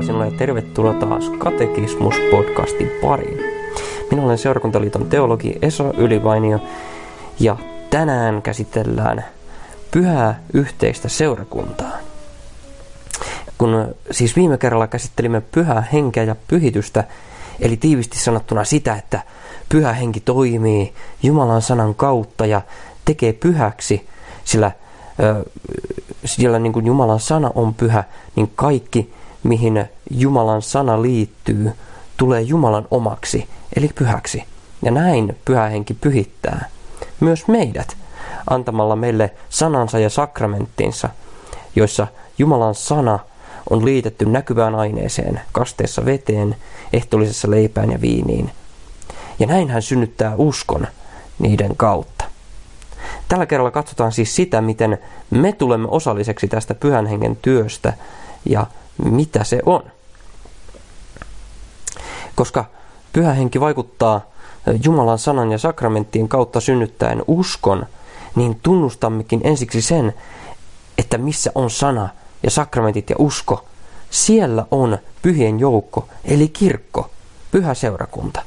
Rauhaa 0.00 0.06
sinulle 0.06 0.32
ja 0.32 0.38
tervetuloa 0.38 0.94
taas 0.94 1.24
Katekismus-podcastin 1.38 2.88
pariin. 3.02 3.40
Minä 4.10 4.22
olen 4.22 4.38
Seurakuntaliiton 4.38 5.06
teologi 5.06 5.58
Esa 5.62 5.84
Ylivainio 5.96 6.58
ja 7.40 7.56
tänään 7.90 8.42
käsitellään 8.42 9.24
pyhää 9.90 10.40
yhteistä 10.52 11.08
seurakuntaa. 11.08 11.92
Kun 13.58 13.94
siis 14.10 14.36
viime 14.36 14.58
kerralla 14.58 14.86
käsittelimme 14.86 15.40
pyhää 15.40 15.84
henkeä 15.92 16.22
ja 16.22 16.36
pyhitystä, 16.48 17.04
eli 17.60 17.76
tiivisti 17.76 18.18
sanottuna 18.18 18.64
sitä, 18.64 18.94
että 18.94 19.20
pyhä 19.68 19.92
henki 19.92 20.20
toimii 20.20 20.94
Jumalan 21.22 21.62
sanan 21.62 21.94
kautta 21.94 22.46
ja 22.46 22.62
tekee 23.04 23.32
pyhäksi, 23.32 24.06
sillä 24.44 24.70
siellä 26.24 26.58
niin 26.58 26.72
kuin 26.72 26.86
Jumalan 26.86 27.20
sana 27.20 27.50
on 27.54 27.74
pyhä, 27.74 28.04
niin 28.36 28.52
kaikki, 28.54 29.12
mihin 29.42 29.84
Jumalan 30.10 30.62
sana 30.62 31.02
liittyy, 31.02 31.72
tulee 32.16 32.40
Jumalan 32.40 32.86
omaksi, 32.90 33.48
eli 33.76 33.90
pyhäksi. 33.94 34.44
Ja 34.82 34.90
näin 34.90 35.36
pyhä 35.44 35.68
henki 35.68 35.94
pyhittää 35.94 36.68
myös 37.20 37.48
meidät 37.48 37.96
antamalla 38.50 38.96
meille 38.96 39.30
sanansa 39.48 39.98
ja 39.98 40.10
sakramenttinsa, 40.10 41.08
joissa 41.76 42.06
Jumalan 42.38 42.74
sana 42.74 43.18
on 43.70 43.84
liitetty 43.84 44.24
näkyvään 44.24 44.74
aineeseen, 44.74 45.40
kasteessa 45.52 46.04
veteen, 46.04 46.56
ehtoollisessa 46.92 47.50
leipään 47.50 47.92
ja 47.92 48.00
viiniin. 48.00 48.50
Ja 49.38 49.46
näin 49.46 49.70
hän 49.70 49.82
synnyttää 49.82 50.34
uskon 50.36 50.86
niiden 51.38 51.76
kautta. 51.76 52.24
Tällä 53.28 53.46
kerralla 53.46 53.70
katsotaan 53.70 54.12
siis 54.12 54.36
sitä, 54.36 54.60
miten 54.60 54.98
me 55.30 55.52
tulemme 55.52 55.88
osalliseksi 55.90 56.48
tästä 56.48 56.74
pyhän 56.74 57.06
hengen 57.06 57.36
työstä 57.36 57.92
ja 58.48 58.66
mitä 59.04 59.44
se 59.44 59.60
on. 59.66 59.82
Koska 62.34 62.64
pyhä 63.12 63.32
henki 63.32 63.60
vaikuttaa 63.60 64.20
Jumalan 64.84 65.18
sanan 65.18 65.52
ja 65.52 65.58
sakramenttien 65.58 66.28
kautta 66.28 66.60
synnyttäen 66.60 67.22
uskon, 67.26 67.86
niin 68.34 68.60
tunnustammekin 68.62 69.40
ensiksi 69.44 69.82
sen, 69.82 70.14
että 70.98 71.18
missä 71.18 71.52
on 71.54 71.70
sana 71.70 72.08
ja 72.42 72.50
sakramentit 72.50 73.10
ja 73.10 73.16
usko, 73.18 73.64
siellä 74.10 74.66
on 74.70 74.98
pyhien 75.22 75.60
joukko, 75.60 76.08
eli 76.24 76.48
kirkko, 76.48 77.10
pyhä 77.50 77.74
seurakunta. 77.74 78.42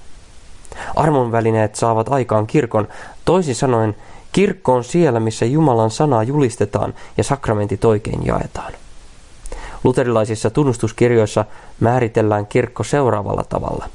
Armon 0.95 1.31
välineet 1.31 1.75
saavat 1.75 2.09
aikaan 2.09 2.47
kirkon, 2.47 2.87
toisin 3.25 3.55
sanoen 3.55 3.95
Kirkko 4.33 4.73
on 4.73 4.83
siellä, 4.83 5.19
missä 5.19 5.45
Jumalan 5.45 5.91
sanaa 5.91 6.23
julistetaan 6.23 6.93
ja 7.17 7.23
sakramentit 7.23 7.85
oikein 7.85 8.25
jaetaan. 8.25 8.73
Luterilaisissa 9.83 10.49
tunnustuskirjoissa 10.49 11.45
määritellään 11.79 12.47
kirkko 12.47 12.83
seuraavalla 12.83 13.43
tavalla. 13.49 13.89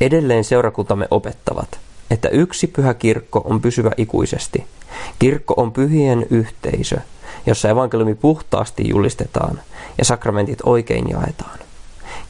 Edelleen 0.00 0.44
seurakuntamme 0.44 1.06
opettavat, 1.10 1.78
että 2.10 2.28
yksi 2.28 2.66
pyhä 2.66 2.94
kirkko 2.94 3.42
on 3.44 3.60
pysyvä 3.60 3.90
ikuisesti. 3.96 4.64
Kirkko 5.18 5.54
on 5.56 5.72
pyhien 5.72 6.26
yhteisö, 6.30 6.96
jossa 7.46 7.68
evankeliumi 7.68 8.14
puhtaasti 8.14 8.88
julistetaan 8.88 9.60
ja 9.98 10.04
sakramentit 10.04 10.58
oikein 10.64 11.10
jaetaan. 11.10 11.58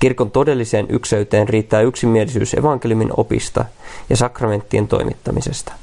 Kirkon 0.01 0.31
todelliseen 0.31 0.87
ykseyteen 0.89 1.49
riittää 1.49 1.81
yksimielisyys 1.81 2.55
evankeliumin 2.55 3.11
opista 3.17 3.65
ja 4.11 4.17
sakramenttien 4.17 4.89
toimittamisesta– 4.89 5.73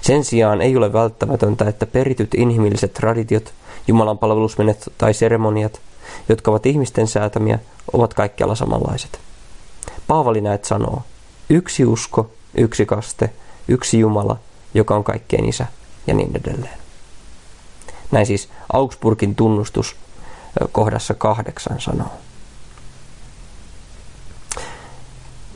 sen 0.00 0.24
sijaan 0.24 0.62
ei 0.62 0.76
ole 0.76 0.92
välttämätöntä, 0.92 1.68
että 1.68 1.86
perityt 1.86 2.34
inhimilliset 2.34 2.92
traditiot, 2.92 3.52
Jumalan 3.88 4.18
palvelusmenet 4.18 4.92
tai 4.98 5.14
seremoniat, 5.14 5.80
jotka 6.28 6.50
ovat 6.50 6.66
ihmisten 6.66 7.06
säätämiä, 7.06 7.58
ovat 7.92 8.14
kaikkialla 8.14 8.54
samanlaiset. 8.54 9.20
Paavali 10.06 10.40
näet 10.40 10.64
sanoo, 10.64 11.02
yksi 11.50 11.84
usko, 11.84 12.30
yksi 12.54 12.86
kaste, 12.86 13.30
yksi 13.68 13.98
Jumala, 13.98 14.36
joka 14.74 14.96
on 14.96 15.04
kaikkeen 15.04 15.44
isä 15.44 15.66
ja 16.06 16.14
niin 16.14 16.36
edelleen. 16.36 16.78
Näin 18.10 18.26
siis 18.26 18.48
Augsburgin 18.72 19.34
tunnustus 19.34 19.96
kohdassa 20.72 21.14
kahdeksan 21.14 21.80
sanoo. 21.80 22.10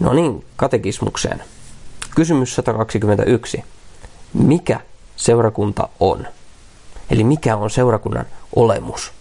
No 0.00 0.12
niin, 0.12 0.45
katekismukseen. 0.56 1.45
Kysymys 2.15 2.55
121 2.55 3.65
mikä 4.34 4.81
seurakunta 5.16 5.89
on. 6.00 6.27
Eli 7.10 7.24
mikä 7.24 7.56
on 7.56 7.70
seurakunnan 7.70 8.26
olemus. 8.56 9.12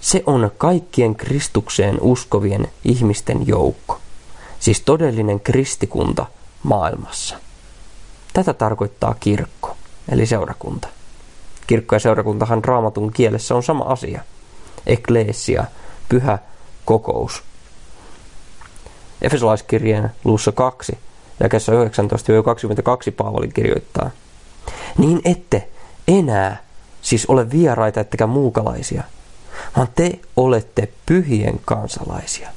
Se 0.00 0.22
on 0.26 0.50
kaikkien 0.58 1.14
Kristukseen 1.14 1.98
uskovien 2.00 2.68
ihmisten 2.84 3.46
joukko, 3.46 4.00
siis 4.60 4.80
todellinen 4.80 5.40
kristikunta 5.40 6.26
maailmassa. 6.62 7.36
Tätä 8.32 8.54
tarkoittaa 8.54 9.14
kirkko, 9.20 9.76
eli 10.08 10.26
seurakunta. 10.26 10.88
Kirkko 11.66 11.94
ja 11.94 12.00
seurakuntahan 12.00 12.64
raamatun 12.64 13.12
kielessä 13.12 13.54
on 13.54 13.62
sama 13.62 13.84
asia. 13.84 14.22
Ekleesia, 14.86 15.64
pyhä 16.08 16.38
kokous. 16.84 17.42
Efesolaiskirjeen 19.22 20.10
luussa 20.24 20.52
2 20.52 20.98
jakeessa 21.40 21.72
19-22 21.72 21.76
Paavali 23.16 23.48
kirjoittaa. 23.48 24.10
Niin 24.98 25.20
ette 25.24 25.68
enää 26.08 26.62
siis 27.02 27.26
ole 27.26 27.50
vieraita 27.50 28.00
ettekä 28.00 28.26
muukalaisia, 28.26 29.02
vaan 29.76 29.88
te 29.94 30.20
olette 30.36 30.88
pyhien 31.06 31.60
kansalaisia, 31.64 32.48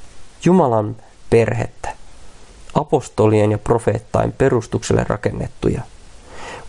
Jumalan 0.44 0.96
perhettä, 1.30 1.88
apostolien 2.74 3.50
ja 3.50 3.58
profeettain 3.58 4.32
perustukselle 4.32 5.04
rakennettuja. 5.08 5.82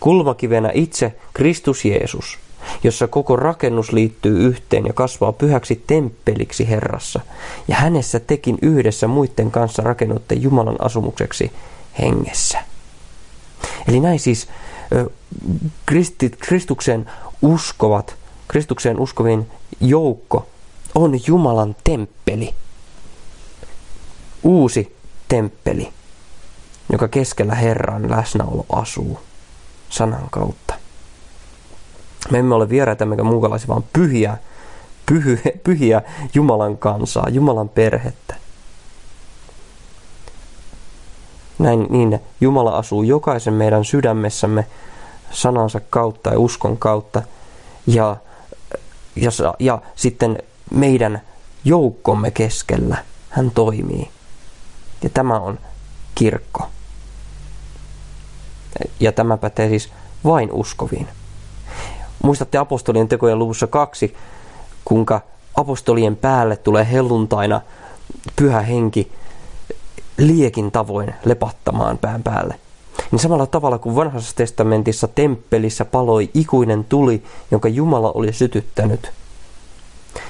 Kulmakivenä 0.00 0.70
itse 0.74 1.16
Kristus 1.34 1.84
Jeesus, 1.84 2.38
jossa 2.84 3.08
koko 3.08 3.36
rakennus 3.36 3.92
liittyy 3.92 4.46
yhteen 4.46 4.86
ja 4.86 4.92
kasvaa 4.92 5.32
pyhäksi 5.32 5.84
temppeliksi 5.86 6.68
Herrassa, 6.68 7.20
ja 7.68 7.76
hänessä 7.76 8.20
tekin 8.20 8.58
yhdessä 8.62 9.06
muiden 9.06 9.50
kanssa 9.50 9.82
rakennutte 9.82 10.34
Jumalan 10.34 10.76
asumukseksi 10.78 11.52
hengessä. 11.98 12.73
Eli 13.88 14.00
näin 14.00 14.20
siis 14.20 14.48
kristit, 15.86 16.36
Kristuksen 16.36 17.10
uskovat, 17.42 18.16
Kristukseen 18.48 19.00
uskovien 19.00 19.46
joukko 19.80 20.46
on 20.94 21.20
Jumalan 21.26 21.76
temppeli. 21.84 22.54
Uusi 24.42 24.96
temppeli, 25.28 25.92
joka 26.92 27.08
keskellä 27.08 27.54
Herran 27.54 28.10
läsnäolo 28.10 28.66
asuu 28.68 29.20
sanan 29.88 30.28
kautta. 30.30 30.74
Me 32.30 32.38
emme 32.38 32.54
ole 32.54 32.68
vieraita 32.68 33.04
emmekä 33.04 33.22
muukalaisia, 33.22 33.68
vaan 33.68 33.84
pyhiä, 33.92 34.36
pyhiä 35.64 36.02
Jumalan 36.34 36.78
kansaa, 36.78 37.28
Jumalan 37.28 37.68
perhettä. 37.68 38.43
Näin 41.58 41.86
niin 41.90 42.20
Jumala 42.40 42.70
asuu 42.70 43.02
jokaisen 43.02 43.54
meidän 43.54 43.84
sydämessämme 43.84 44.66
sanansa 45.30 45.80
kautta 45.90 46.30
ja 46.30 46.38
uskon 46.38 46.76
kautta. 46.76 47.22
Ja, 47.86 48.16
ja, 49.16 49.30
ja 49.58 49.78
sitten 49.94 50.38
meidän 50.70 51.20
joukkomme 51.64 52.30
keskellä 52.30 52.96
hän 53.30 53.50
toimii. 53.50 54.10
Ja 55.02 55.10
tämä 55.10 55.38
on 55.38 55.58
kirkko. 56.14 56.66
Ja 59.00 59.12
tämä 59.12 59.36
pätee 59.36 59.68
siis 59.68 59.92
vain 60.24 60.52
uskoviin. 60.52 61.08
Muistatte 62.22 62.58
apostolien 62.58 63.08
tekojen 63.08 63.38
luvussa 63.38 63.66
kaksi, 63.66 64.16
kuinka 64.84 65.20
apostolien 65.54 66.16
päälle 66.16 66.56
tulee 66.56 66.88
helluntaina 66.92 67.60
pyhä 68.36 68.60
henki 68.60 69.12
liekin 70.18 70.70
tavoin 70.70 71.14
lepattamaan 71.24 71.98
pään 71.98 72.22
päälle. 72.22 72.60
Niin 73.10 73.20
samalla 73.20 73.46
tavalla 73.46 73.78
kuin 73.78 73.96
vanhassa 73.96 74.36
testamentissa 74.36 75.08
temppelissä 75.08 75.84
paloi 75.84 76.30
ikuinen 76.34 76.84
tuli, 76.84 77.22
jonka 77.50 77.68
Jumala 77.68 78.12
oli 78.12 78.32
sytyttänyt, 78.32 79.12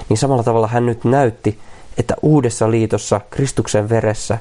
niin 0.08 0.18
samalla 0.18 0.42
tavalla 0.42 0.66
hän 0.66 0.86
nyt 0.86 1.04
näytti, 1.04 1.58
että 1.98 2.14
uudessa 2.22 2.70
liitossa 2.70 3.20
Kristuksen 3.30 3.88
veressä 3.88 4.38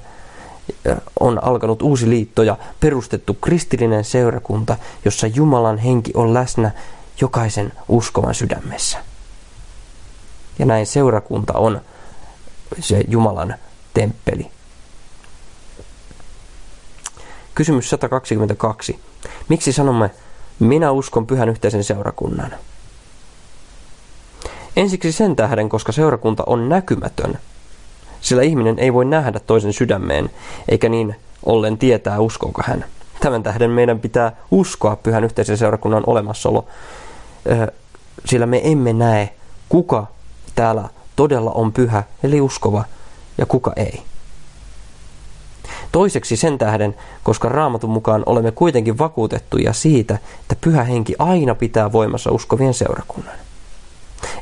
on 1.19 1.43
alkanut 1.43 1.81
uusi 1.81 2.09
liitto 2.09 2.43
ja 2.43 2.57
perustettu 2.79 3.33
kristillinen 3.33 4.03
seurakunta, 4.03 4.77
jossa 5.05 5.27
Jumalan 5.27 5.77
henki 5.77 6.11
on 6.15 6.33
läsnä 6.33 6.71
jokaisen 7.21 7.73
uskovan 7.87 8.35
sydämessä. 8.35 8.97
Ja 10.59 10.65
näin 10.65 10.85
seurakunta 10.85 11.53
on 11.53 11.81
se 12.79 13.03
Jumalan 13.07 13.55
temppeli. 13.93 14.51
Kysymys 17.55 17.89
122. 17.89 18.99
Miksi 19.49 19.73
sanomme, 19.73 20.11
minä 20.59 20.91
uskon 20.91 21.27
pyhän 21.27 21.49
yhteisen 21.49 21.83
seurakunnan? 21.83 22.51
Ensiksi 24.75 25.11
sen 25.11 25.35
tähden, 25.35 25.69
koska 25.69 25.91
seurakunta 25.91 26.43
on 26.47 26.69
näkymätön. 26.69 27.39
Sillä 28.21 28.43
ihminen 28.43 28.79
ei 28.79 28.93
voi 28.93 29.05
nähdä 29.05 29.39
toisen 29.39 29.73
sydämeen, 29.73 30.29
eikä 30.67 30.89
niin 30.89 31.15
ollen 31.45 31.77
tietää, 31.77 32.19
uskooko 32.19 32.61
hän. 32.65 32.85
Tämän 33.19 33.43
tähden 33.43 33.71
meidän 33.71 33.99
pitää 33.99 34.35
uskoa 34.51 34.95
pyhän 34.95 35.23
yhteisen 35.23 35.57
seurakunnan 35.57 36.03
olemassaolo, 36.07 36.67
sillä 38.25 38.45
me 38.45 38.61
emme 38.63 38.93
näe, 38.93 39.29
kuka 39.69 40.07
täällä 40.55 40.89
todella 41.15 41.51
on 41.51 41.73
pyhä, 41.73 42.03
eli 42.23 42.41
uskova, 42.41 42.83
ja 43.37 43.45
kuka 43.45 43.73
ei. 43.75 44.01
Toiseksi 45.93 46.35
sen 46.35 46.57
tähden, 46.57 46.95
koska 47.23 47.49
raamatun 47.49 47.89
mukaan 47.89 48.23
olemme 48.25 48.51
kuitenkin 48.51 48.97
vakuutettuja 48.97 49.73
siitä, 49.73 50.17
että 50.41 50.55
pyhä 50.61 50.83
henki 50.83 51.15
aina 51.19 51.55
pitää 51.55 51.91
voimassa 51.91 52.31
uskovien 52.31 52.73
seurakunnan. 52.73 53.35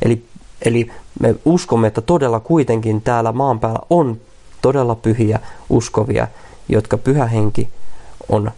Eli, 0.01 0.25
eli 0.65 0.91
me 1.19 1.35
uskomme, 1.45 1.87
että 1.87 2.01
todella 2.01 2.39
kuitenkin 2.39 3.01
täällä 3.01 3.31
maan 3.31 3.59
päällä 3.59 3.79
on 3.89 4.17
todella 4.61 4.95
pyhiä 4.95 5.39
uskovia, 5.69 6.27
jotka 6.69 6.97
pyhä 6.97 7.25
henki 7.25 7.69
on 8.29 8.51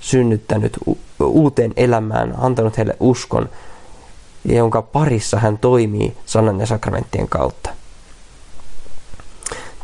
synnyttänyt 0.00 0.78
uuteen 1.20 1.72
elämään, 1.76 2.34
antanut 2.38 2.76
heille 2.76 2.96
uskon, 3.00 3.48
jonka 4.44 4.82
parissa 4.82 5.38
hän 5.38 5.58
toimii 5.58 6.16
sanan 6.26 6.60
ja 6.60 6.66
sakramenttien 6.66 7.28
kautta. 7.28 7.70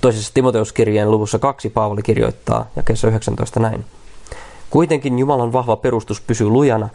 Toisessa 0.06 0.34
Timoteuskirjeen 0.34 1.10
luvussa 1.10 1.38
2 1.38 1.70
Paavali 1.70 2.02
kirjoittaa 2.02 2.66
ja 2.76 2.82
kesä 2.82 3.08
19 3.08 3.60
näin. 3.60 3.84
Kuitenkin 4.70 5.18
Jumalan 5.18 5.52
vahva 5.52 5.76
perustus 5.76 6.20
pysyy 6.20 6.48
lujana 6.48 6.88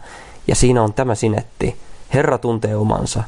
ja 0.47 0.55
siinä 0.55 0.83
on 0.83 0.93
tämä 0.93 1.15
sinetti. 1.15 1.75
Herra 2.13 2.37
tuntee 2.37 2.75
omansa 2.75 3.23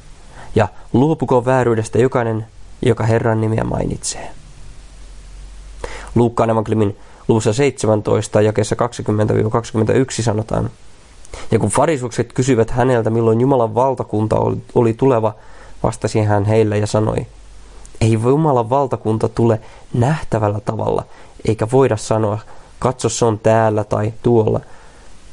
ja 0.55 0.67
luopuko 0.93 1.45
vääryydestä 1.45 1.99
jokainen, 1.99 2.45
joka 2.81 3.03
Herran 3.03 3.41
nimiä 3.41 3.63
mainitsee. 3.63 4.31
Luukkaan 6.15 6.49
evankeliumin 6.49 6.97
luvussa 7.27 7.53
17 7.53 8.41
ja 8.41 8.53
kesä 8.53 8.75
20-21 10.19 10.21
sanotaan. 10.21 10.69
Ja 11.51 11.59
kun 11.59 11.69
farisukset 11.69 12.33
kysyivät 12.33 12.69
häneltä, 12.69 13.09
milloin 13.09 13.41
Jumalan 13.41 13.75
valtakunta 13.75 14.35
oli 14.75 14.93
tuleva, 14.93 15.33
vastasi 15.83 16.19
hän 16.19 16.45
heille 16.45 16.77
ja 16.77 16.87
sanoi, 16.87 17.25
ei 18.03 18.13
Jumalan 18.13 18.69
valtakunta 18.69 19.29
tule 19.29 19.59
nähtävällä 19.93 20.59
tavalla, 20.59 21.03
eikä 21.47 21.67
voida 21.71 21.97
sanoa, 21.97 22.39
katso 22.79 23.09
se 23.09 23.25
on 23.25 23.39
täällä 23.39 23.83
tai 23.83 24.13
tuolla. 24.23 24.59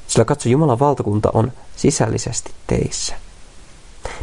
Sillä 0.06 0.24
katso, 0.24 0.48
Jumalan 0.48 0.78
valtakunta 0.78 1.30
on 1.34 1.52
sisällisesti 1.76 2.52
teissä. 2.66 3.14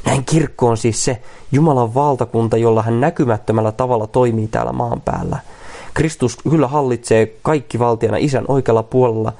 Näin 0.06 0.26
kirkko 0.26 0.68
on 0.68 0.78
siis 0.78 1.06
se 1.06 1.22
Jumalan 1.52 1.94
valtakunta, 1.94 2.58
jolla 2.58 2.82
hän 2.82 3.02
näkymättömällä 3.02 3.72
tavalla 3.72 4.08
toimii 4.08 4.48
täällä 4.48 4.72
maan 4.72 5.02
päällä. 5.02 5.40
Kristus 5.94 6.38
kyllä 6.50 6.68
hallitsee 6.68 7.26
kaikki 7.42 7.80
valtiana 7.80 8.18
isän 8.18 8.46
oikealla 8.48 8.84
puolella, 8.84 9.34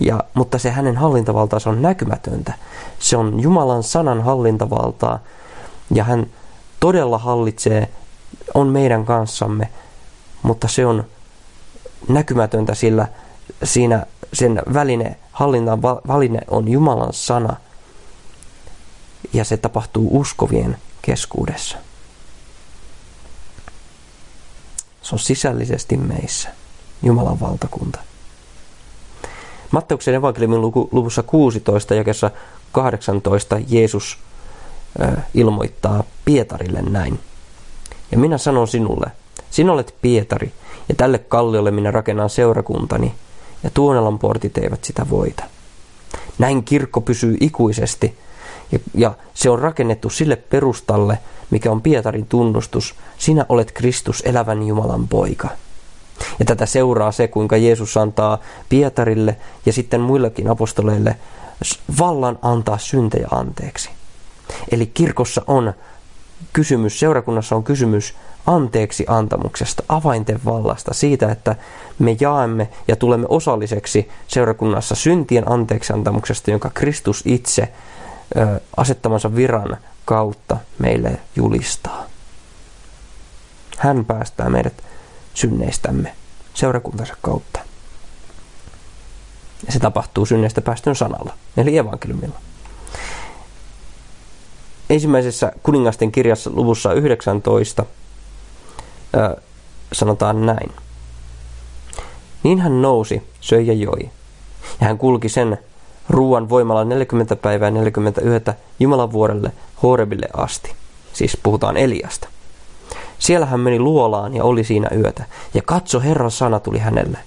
ja, 0.00 0.24
mutta 0.34 0.58
se 0.58 0.70
hänen 0.70 0.96
hallintavaltaansa 0.96 1.70
on 1.70 1.82
näkymätöntä. 1.82 2.52
Se 2.98 3.16
on 3.16 3.40
Jumalan 3.40 3.82
sanan 3.82 4.22
hallintavaltaa, 4.22 5.18
ja 5.94 6.04
hän 6.04 6.26
todella 6.80 7.18
hallitsee 7.18 7.88
on 8.54 8.66
meidän 8.68 9.04
kanssamme, 9.04 9.68
mutta 10.42 10.68
se 10.68 10.86
on 10.86 11.04
näkymätöntä, 12.08 12.74
sillä 12.74 13.08
siinä 13.64 14.06
sen 14.32 14.62
väline, 14.74 15.16
hallinnan 15.32 15.82
väline 15.82 16.40
on 16.48 16.68
Jumalan 16.68 17.12
sana 17.12 17.56
ja 19.32 19.44
se 19.44 19.56
tapahtuu 19.56 20.20
uskovien 20.20 20.76
keskuudessa. 21.02 21.78
Se 25.02 25.14
on 25.14 25.18
sisällisesti 25.18 25.96
meissä, 25.96 26.48
Jumalan 27.02 27.40
valtakunta. 27.40 27.98
Matteuksen 29.70 30.14
evankeliumin 30.14 30.60
luvussa 30.92 31.22
16 31.22 31.94
jakessa 31.94 32.30
18 32.72 33.56
Jeesus 33.68 34.18
ilmoittaa 35.34 36.04
Pietarille 36.24 36.82
näin. 36.82 37.20
Ja 38.10 38.18
minä 38.18 38.38
sanon 38.38 38.68
sinulle, 38.68 39.10
sinä 39.50 39.72
olet 39.72 39.94
Pietari, 40.02 40.52
ja 40.88 40.94
tälle 40.94 41.18
kalliolle 41.18 41.70
minä 41.70 41.90
rakennan 41.90 42.30
seurakuntani, 42.30 43.14
ja 43.64 43.70
Tuonelan 43.70 44.18
portit 44.18 44.58
eivät 44.58 44.84
sitä 44.84 45.06
voita. 45.10 45.44
Näin 46.38 46.64
kirkko 46.64 47.00
pysyy 47.00 47.36
ikuisesti, 47.40 48.18
ja, 48.72 48.78
ja 48.94 49.14
se 49.34 49.50
on 49.50 49.58
rakennettu 49.58 50.10
sille 50.10 50.36
perustalle, 50.36 51.18
mikä 51.50 51.70
on 51.70 51.82
Pietarin 51.82 52.26
tunnustus, 52.26 52.94
sinä 53.18 53.46
olet 53.48 53.72
Kristus, 53.72 54.22
elävän 54.26 54.62
Jumalan 54.62 55.08
poika. 55.08 55.48
Ja 56.38 56.44
tätä 56.44 56.66
seuraa 56.66 57.12
se, 57.12 57.28
kuinka 57.28 57.56
Jeesus 57.56 57.96
antaa 57.96 58.38
Pietarille 58.68 59.36
ja 59.66 59.72
sitten 59.72 60.00
muillekin 60.00 60.50
apostoleille 60.50 61.16
vallan 61.98 62.38
antaa 62.42 62.78
syntejä 62.78 63.28
anteeksi. 63.30 63.90
Eli 64.70 64.86
kirkossa 64.86 65.42
on 65.46 65.72
kysymys, 66.58 67.00
seurakunnassa 67.00 67.56
on 67.56 67.64
kysymys 67.64 68.14
anteeksi 68.46 69.04
antamuksesta, 69.08 69.82
avainten 69.88 70.40
vallasta, 70.44 70.94
siitä, 70.94 71.32
että 71.32 71.56
me 71.98 72.16
jaamme 72.20 72.68
ja 72.88 72.96
tulemme 72.96 73.26
osalliseksi 73.28 74.08
seurakunnassa 74.28 74.94
syntien 74.94 75.52
anteeksi 75.52 75.92
antamuksesta, 75.92 76.50
jonka 76.50 76.70
Kristus 76.74 77.22
itse 77.26 77.72
ö, 78.36 78.60
asettamansa 78.76 79.34
viran 79.36 79.76
kautta 80.04 80.56
meille 80.78 81.20
julistaa. 81.36 82.04
Hän 83.78 84.04
päästää 84.04 84.50
meidät 84.50 84.82
synneistämme 85.34 86.14
seurakuntansa 86.54 87.14
kautta. 87.22 87.60
Ja 89.66 89.72
se 89.72 89.78
tapahtuu 89.78 90.26
synneistä 90.26 90.60
päästön 90.60 90.96
sanalla, 90.96 91.34
eli 91.56 91.78
evankeliumilla 91.78 92.47
ensimmäisessä 94.90 95.52
kuningasten 95.62 96.12
kirjassa 96.12 96.50
luvussa 96.54 96.92
19 96.92 97.84
ö, 99.16 99.36
sanotaan 99.92 100.46
näin. 100.46 100.72
Niin 102.42 102.60
hän 102.60 102.82
nousi, 102.82 103.22
söi 103.40 103.66
ja 103.66 103.72
joi. 103.72 104.10
Ja 104.80 104.86
hän 104.86 104.98
kulki 104.98 105.28
sen 105.28 105.58
ruuan 106.08 106.48
voimalla 106.48 106.84
40 106.84 107.36
päivää 107.36 107.70
40 107.70 108.20
yötä 108.20 108.54
Jumalan 108.80 109.12
vuorelle 109.12 109.52
Horebille 109.82 110.28
asti. 110.36 110.72
Siis 111.12 111.38
puhutaan 111.42 111.76
Eliasta. 111.76 112.28
Siellä 113.18 113.46
hän 113.46 113.60
meni 113.60 113.78
luolaan 113.78 114.34
ja 114.34 114.44
oli 114.44 114.64
siinä 114.64 114.88
yötä. 114.96 115.24
Ja 115.54 115.62
katso, 115.62 116.00
Herran 116.00 116.30
sana 116.30 116.60
tuli 116.60 116.78
hänelle. 116.78 117.18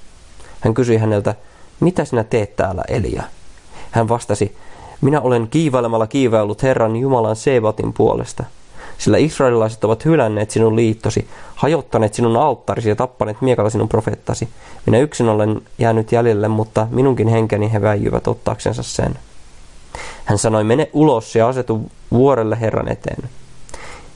Hän 0.61 0.73
kysyi 0.73 0.97
häneltä, 0.97 1.35
mitä 1.79 2.05
sinä 2.05 2.23
teet 2.23 2.55
täällä, 2.55 2.83
Elia? 2.87 3.23
Hän 3.91 4.09
vastasi, 4.09 4.57
minä 5.01 5.21
olen 5.21 5.47
kiivailemalla 5.47 6.07
kiivaillut 6.07 6.63
Herran 6.63 6.95
Jumalan 6.95 7.35
Sebatin 7.35 7.93
puolesta. 7.93 8.43
Sillä 8.97 9.17
israelilaiset 9.17 9.83
ovat 9.83 10.05
hylänneet 10.05 10.51
sinun 10.51 10.75
liittosi, 10.75 11.27
hajottaneet 11.55 12.13
sinun 12.13 12.37
alttarisi 12.37 12.89
ja 12.89 12.95
tappaneet 12.95 13.41
miekalla 13.41 13.69
sinun 13.69 13.89
profeettasi. 13.89 14.49
Minä 14.85 14.99
yksin 14.99 15.29
olen 15.29 15.61
jäänyt 15.77 16.11
jäljelle, 16.11 16.47
mutta 16.47 16.87
minunkin 16.91 17.27
henkeni 17.27 17.73
he 17.73 17.81
väijyvät 17.81 18.27
ottaaksensa 18.27 18.83
sen. 18.83 19.19
Hän 20.25 20.37
sanoi, 20.37 20.63
mene 20.63 20.89
ulos 20.93 21.35
ja 21.35 21.47
asetu 21.47 21.91
vuorelle 22.11 22.59
Herran 22.59 22.91
eteen. 22.91 23.29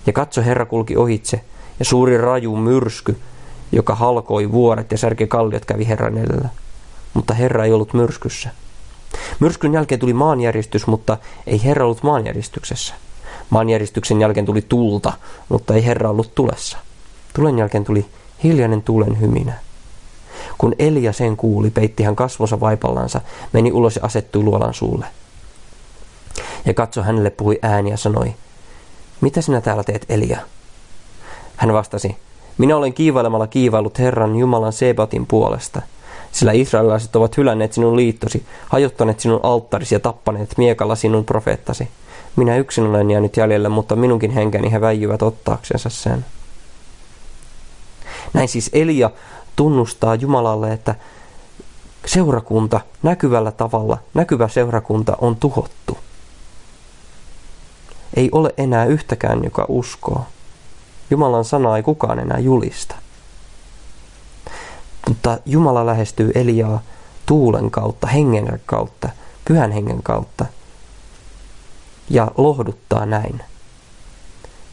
Ja 0.05 0.13
katso, 0.13 0.41
Herra 0.41 0.65
kulki 0.65 0.97
ohitse, 0.97 1.41
ja 1.79 1.85
suuri 1.85 2.17
raju 2.17 2.57
myrsky, 2.57 3.17
joka 3.71 3.95
halkoi 3.95 4.51
vuoret 4.51 4.91
ja 4.91 4.97
särki 4.97 5.27
kalliot 5.27 5.65
kävi 5.65 5.87
Herran 5.87 6.17
edellä. 6.17 6.49
Mutta 7.13 7.33
Herra 7.33 7.65
ei 7.65 7.73
ollut 7.73 7.93
myrskyssä. 7.93 8.49
Myrskyn 9.39 9.73
jälkeen 9.73 9.99
tuli 9.99 10.13
maanjäristys, 10.13 10.87
mutta 10.87 11.17
ei 11.47 11.63
Herra 11.63 11.85
ollut 11.85 12.03
maanjäristyksessä. 12.03 12.93
Maanjäristyksen 13.49 14.21
jälkeen 14.21 14.45
tuli 14.45 14.61
tulta, 14.61 15.13
mutta 15.49 15.73
ei 15.73 15.85
Herra 15.85 16.09
ollut 16.09 16.35
tulessa. 16.35 16.77
Tulen 17.33 17.59
jälkeen 17.59 17.83
tuli 17.83 18.05
hiljainen 18.43 18.81
tulen 18.81 19.19
hyminä. 19.19 19.53
Kun 20.57 20.75
Elia 20.79 21.13
sen 21.13 21.37
kuuli, 21.37 21.69
peitti 21.69 22.03
hän 22.03 22.15
kasvonsa 22.15 22.59
vaipallansa, 22.59 23.21
meni 23.53 23.71
ulos 23.71 23.95
ja 23.95 24.01
asettui 24.05 24.43
luolan 24.43 24.73
suulle. 24.73 25.05
Ja 26.65 26.73
katso 26.73 27.03
hänelle 27.03 27.29
puhui 27.29 27.59
ääni 27.61 27.89
ja 27.89 27.97
sanoi, 27.97 28.33
mitä 29.21 29.41
sinä 29.41 29.61
täällä 29.61 29.83
teet, 29.83 30.05
Elia? 30.09 30.39
Hän 31.55 31.73
vastasi, 31.73 32.15
minä 32.57 32.77
olen 32.77 32.93
kiivailemalla 32.93 33.47
kiivaillut 33.47 33.99
Herran 33.99 34.35
Jumalan 34.35 34.73
Sebatin 34.73 35.27
puolesta– 35.27 35.81
sillä 36.35 36.51
israelilaiset 36.51 37.15
ovat 37.15 37.37
hylänneet 37.37 37.73
sinun 37.73 37.95
liittosi, 37.95 38.45
hajottaneet 38.69 39.19
sinun 39.19 39.39
alttarisi 39.43 39.95
ja 39.95 39.99
tappaneet 39.99 40.57
miekalla 40.57 40.95
sinun 40.95 41.25
profeettasi. 41.25 41.87
Minä 42.35 42.57
yksin 42.57 42.83
olen 42.83 43.11
jäänyt 43.11 43.37
jäljelle, 43.37 43.69
mutta 43.69 43.95
minunkin 43.95 44.31
henkeni 44.31 44.71
he 44.71 44.81
väijyvät 44.81 45.21
ottaaksensa 45.21 45.89
sen. 45.89 46.25
Näin 48.33 48.47
siis 48.47 48.69
Elia 48.73 49.09
tunnustaa 49.55 50.15
Jumalalle, 50.15 50.73
että 50.73 50.95
seurakunta 52.05 52.79
näkyvällä 53.03 53.51
tavalla, 53.51 53.97
näkyvä 54.13 54.47
seurakunta 54.47 55.17
on 55.21 55.35
tuhottu. 55.35 55.97
ei 58.15 58.29
ole 58.31 58.53
enää 58.57 58.85
yhtäkään, 58.85 59.43
joka 59.43 59.65
uskoo. 59.67 60.25
Jumalan 61.09 61.45
sanaa 61.45 61.77
ei 61.77 61.83
kukaan 61.83 62.19
enää 62.19 62.39
julista. 62.39 62.95
Mutta 65.07 65.37
Jumala 65.45 65.85
lähestyy 65.85 66.31
Eliaa 66.35 66.81
tuulen 67.25 67.71
kautta, 67.71 68.07
hengen 68.07 68.61
kautta, 68.65 69.09
pyhän 69.45 69.71
hengen 69.71 70.03
kautta 70.03 70.45
ja 72.09 72.31
lohduttaa 72.37 73.05
näin. 73.05 73.41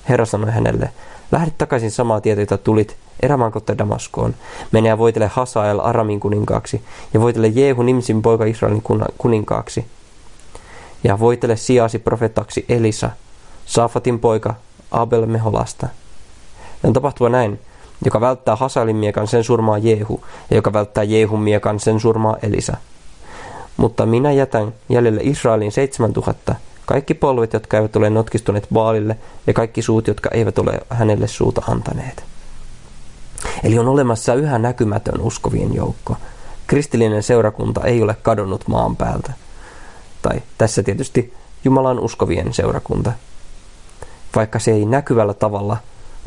Herra 0.08 0.26
sanoi 0.26 0.50
hänelle, 0.50 0.92
lähde 1.32 1.52
takaisin 1.58 1.90
samaa 1.90 2.20
tietä, 2.20 2.40
jota 2.40 2.58
tulit 2.58 2.96
erämaan 3.22 3.52
kautta 3.52 3.78
Damaskoon. 3.78 4.34
Mene 4.72 4.88
ja 4.88 4.98
voitele 4.98 5.26
Hasael 5.26 5.80
Aramin 5.80 6.20
kuninkaaksi 6.20 6.82
ja 7.14 7.20
voitele 7.20 7.48
Jehu 7.48 7.82
Nimsin 7.82 8.22
poika 8.22 8.44
Israelin 8.44 8.82
kuninkaaksi. 9.18 9.86
Ja 11.04 11.18
voitele 11.18 11.56
sijaasi 11.56 11.98
profettaksi 11.98 12.64
Elisa, 12.68 13.10
Safatin 13.66 14.18
poika 14.18 14.54
Abel 14.90 15.26
Meholasta. 15.26 15.88
On 16.84 16.92
tapahtuva 16.92 17.28
näin, 17.28 17.60
joka 18.04 18.20
välttää 18.20 18.56
Hasaelin 18.56 18.96
miekan, 18.96 19.26
sen 19.26 19.44
surmaa 19.44 19.78
Jehu, 19.78 20.24
ja 20.50 20.56
joka 20.56 20.72
välttää 20.72 21.04
Jehun 21.04 21.42
miekan, 21.42 21.80
sen 21.80 22.00
surmaa 22.00 22.36
Elisa. 22.42 22.76
Mutta 23.76 24.06
minä 24.06 24.32
jätän 24.32 24.74
jäljelle 24.88 25.20
Israelin 25.22 25.72
seitsemän 25.72 26.12
tuhatta, 26.12 26.54
kaikki 26.86 27.14
polvet, 27.14 27.52
jotka 27.52 27.76
eivät 27.76 27.96
ole 27.96 28.10
notkistuneet 28.10 28.66
Baalille, 28.72 29.18
ja 29.46 29.52
kaikki 29.52 29.82
suut, 29.82 30.06
jotka 30.06 30.30
eivät 30.32 30.58
ole 30.58 30.80
hänelle 30.90 31.28
suuta 31.28 31.62
antaneet. 31.68 32.24
Eli 33.64 33.78
on 33.78 33.88
olemassa 33.88 34.34
yhä 34.34 34.58
näkymätön 34.58 35.20
uskovien 35.20 35.74
joukko. 35.74 36.16
Kristillinen 36.66 37.22
seurakunta 37.22 37.84
ei 37.84 38.02
ole 38.02 38.16
kadonnut 38.22 38.68
maan 38.68 38.96
päältä. 38.96 39.32
Tai 40.22 40.42
tässä 40.58 40.82
tietysti 40.82 41.34
Jumalan 41.64 42.00
uskovien 42.00 42.52
seurakunta. 42.54 43.12
Vaikka 44.36 44.58
se 44.58 44.70
ei 44.72 44.84
näkyvällä 44.84 45.34
tavalla 45.34 45.76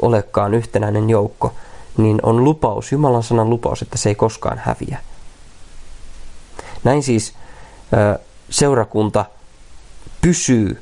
olekaan 0.02 0.54
yhtenäinen 0.54 1.10
joukko, 1.10 1.54
niin 1.98 2.20
on 2.24 2.44
lupaus, 2.44 2.92
Jumalan 2.92 3.24
sanan 3.24 3.50
lupaus, 3.50 3.82
että 3.82 3.98
se 3.98 4.10
ei 4.10 4.16
koskaan 4.16 4.58
häviä. 4.58 5.00
Näin 6.84 7.04
siis 7.04 7.34
seurakunta 8.50 9.26
pysyy 10.22 10.82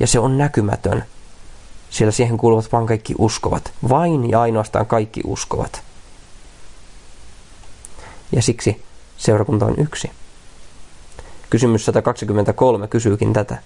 ja 0.00 0.06
se 0.06 0.18
on 0.18 0.38
näkymätön, 0.38 1.04
sillä 1.90 2.12
siihen 2.12 2.36
kuuluvat 2.36 2.72
vain 2.72 2.86
kaikki 2.86 3.14
uskovat. 3.18 3.72
Vain 3.88 4.30
ja 4.30 4.40
ainoastaan 4.40 4.86
kaikki 4.86 5.20
uskovat. 5.24 5.82
Ja 8.32 8.42
siksi 8.42 8.84
seurakunta 9.16 9.66
on 9.66 9.74
yksi. 9.78 10.10
Kysymys 11.50 11.84
123 11.84 12.88
kysyykin 12.88 13.32
tätä. 13.32 13.58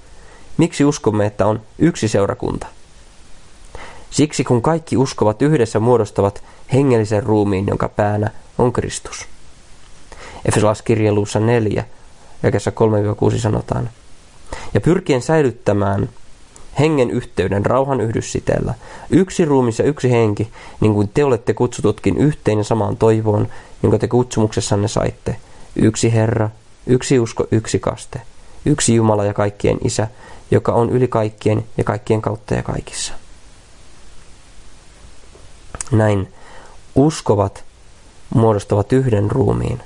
Miksi 0.56 0.84
uskomme, 0.84 1.26
että 1.26 1.46
on 1.46 1.62
yksi 1.78 2.08
seurakunta? 2.08 2.66
Siksi 4.10 4.44
kun 4.44 4.62
kaikki 4.62 4.96
uskovat 4.96 5.42
yhdessä 5.42 5.80
muodostavat 5.80 6.42
hengellisen 6.72 7.22
ruumiin, 7.22 7.66
jonka 7.66 7.88
päänä 7.88 8.30
on 8.58 8.72
Kristus. 8.72 9.26
Efesolaiskirjan 10.44 11.14
luussa 11.14 11.40
4, 11.40 11.84
jakessa 12.42 12.72
3-6 13.34 13.38
sanotaan. 13.38 13.90
Ja 14.74 14.80
pyrkien 14.80 15.22
säilyttämään 15.22 16.08
hengen 16.78 17.10
yhteyden 17.10 17.66
rauhan 17.66 18.00
yhdyssiteellä, 18.00 18.74
yksi 19.10 19.44
ruumis 19.44 19.78
ja 19.78 19.84
yksi 19.84 20.10
henki, 20.10 20.50
niin 20.80 20.94
kuin 20.94 21.08
te 21.08 21.24
olette 21.24 21.54
kutsututkin 21.54 22.16
yhteen 22.16 22.58
ja 22.58 22.64
samaan 22.64 22.96
toivoon, 22.96 23.48
jonka 23.82 23.98
te 23.98 24.08
kutsumuksessanne 24.08 24.88
saitte. 24.88 25.36
Yksi 25.76 26.12
Herra, 26.12 26.50
yksi 26.86 27.18
usko, 27.18 27.46
yksi 27.50 27.78
kaste, 27.78 28.20
yksi 28.66 28.94
Jumala 28.94 29.24
ja 29.24 29.34
kaikkien 29.34 29.78
Isä, 29.84 30.08
joka 30.50 30.72
on 30.72 30.90
yli 30.90 31.08
kaikkien 31.08 31.64
ja 31.76 31.84
kaikkien 31.84 32.22
kautta 32.22 32.54
ja 32.54 32.62
kaikissa. 32.62 33.14
Näin 35.92 36.32
uskovat 36.94 37.64
muodostavat 38.34 38.92
yhden 38.92 39.30
ruumiin. 39.30 39.82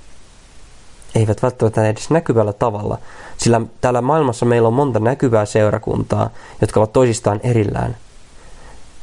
Eivät 1.14 1.42
välttämättä 1.42 1.88
edes 1.88 2.10
näkyvällä 2.10 2.52
tavalla, 2.52 2.98
sillä 3.38 3.60
täällä 3.80 4.00
maailmassa 4.00 4.46
meillä 4.46 4.68
on 4.68 4.74
monta 4.74 5.00
näkyvää 5.00 5.44
seurakuntaa, 5.44 6.30
jotka 6.60 6.80
ovat 6.80 6.92
toisistaan 6.92 7.40
erillään. 7.42 7.96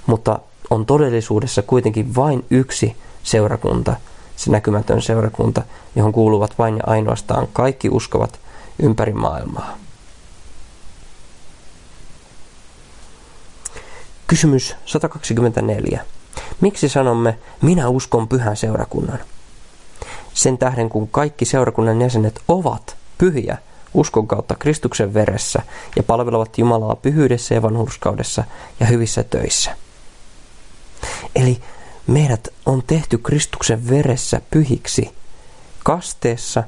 Mutta 0.05 0.39
on 0.69 0.85
todellisuudessa 0.85 1.61
kuitenkin 1.61 2.15
vain 2.15 2.45
yksi 2.49 2.95
seurakunta, 3.23 3.95
se 4.35 4.51
näkymätön 4.51 5.01
seurakunta, 5.01 5.61
johon 5.95 6.11
kuuluvat 6.11 6.57
vain 6.57 6.77
ja 6.77 6.83
ainoastaan 6.87 7.47
kaikki 7.53 7.89
uskovat 7.89 8.39
ympäri 8.79 9.13
maailmaa. 9.13 9.77
Kysymys 14.27 14.75
124. 14.85 16.05
Miksi 16.61 16.89
sanomme, 16.89 17.37
minä 17.61 17.89
uskon 17.89 18.27
pyhän 18.27 18.57
seurakunnan? 18.57 19.19
Sen 20.33 20.57
tähden, 20.57 20.89
kun 20.89 21.07
kaikki 21.07 21.45
seurakunnan 21.45 22.01
jäsenet 22.01 22.41
ovat 22.47 22.95
pyhiä 23.17 23.57
uskon 23.93 24.27
kautta 24.27 24.55
Kristuksen 24.55 25.13
veressä 25.13 25.61
ja 25.95 26.03
palvelevat 26.03 26.57
Jumalaa 26.57 26.95
pyhyydessä 26.95 27.55
ja 27.55 27.61
vanhurskaudessa 27.61 28.43
ja 28.79 28.85
hyvissä 28.85 29.23
töissä. 29.23 29.75
Eli 31.35 31.61
meidät 32.07 32.47
on 32.65 32.83
tehty 32.87 33.17
Kristuksen 33.17 33.89
veressä 33.89 34.41
pyhiksi. 34.51 35.11
Kasteessa 35.83 36.63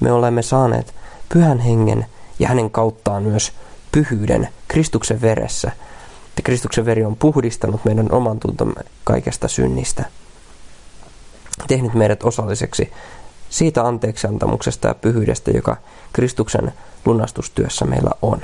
me 0.00 0.12
olemme 0.12 0.42
saaneet 0.42 0.94
pyhän 1.28 1.58
hengen 1.58 2.06
ja 2.38 2.48
hänen 2.48 2.70
kauttaan 2.70 3.22
myös 3.22 3.52
pyhyyden 3.92 4.48
Kristuksen 4.68 5.20
veressä– 5.20 5.72
että 6.34 6.42
Kristuksen 6.42 6.84
veri 6.84 7.04
on 7.04 7.16
puhdistanut 7.16 7.84
meidän 7.84 8.12
oman 8.12 8.40
tuntomme 8.40 8.80
kaikesta 9.04 9.48
synnistä. 9.48 10.04
Tehnyt 11.66 11.94
meidät 11.94 12.22
osalliseksi 12.22 12.92
siitä 13.50 13.86
anteeksiantamuksesta 13.86 14.88
ja 14.88 14.94
pyhyydestä, 14.94 15.50
joka 15.50 15.76
Kristuksen 16.12 16.72
lunastustyössä 17.04 17.84
meillä 17.84 18.10
on. 18.22 18.40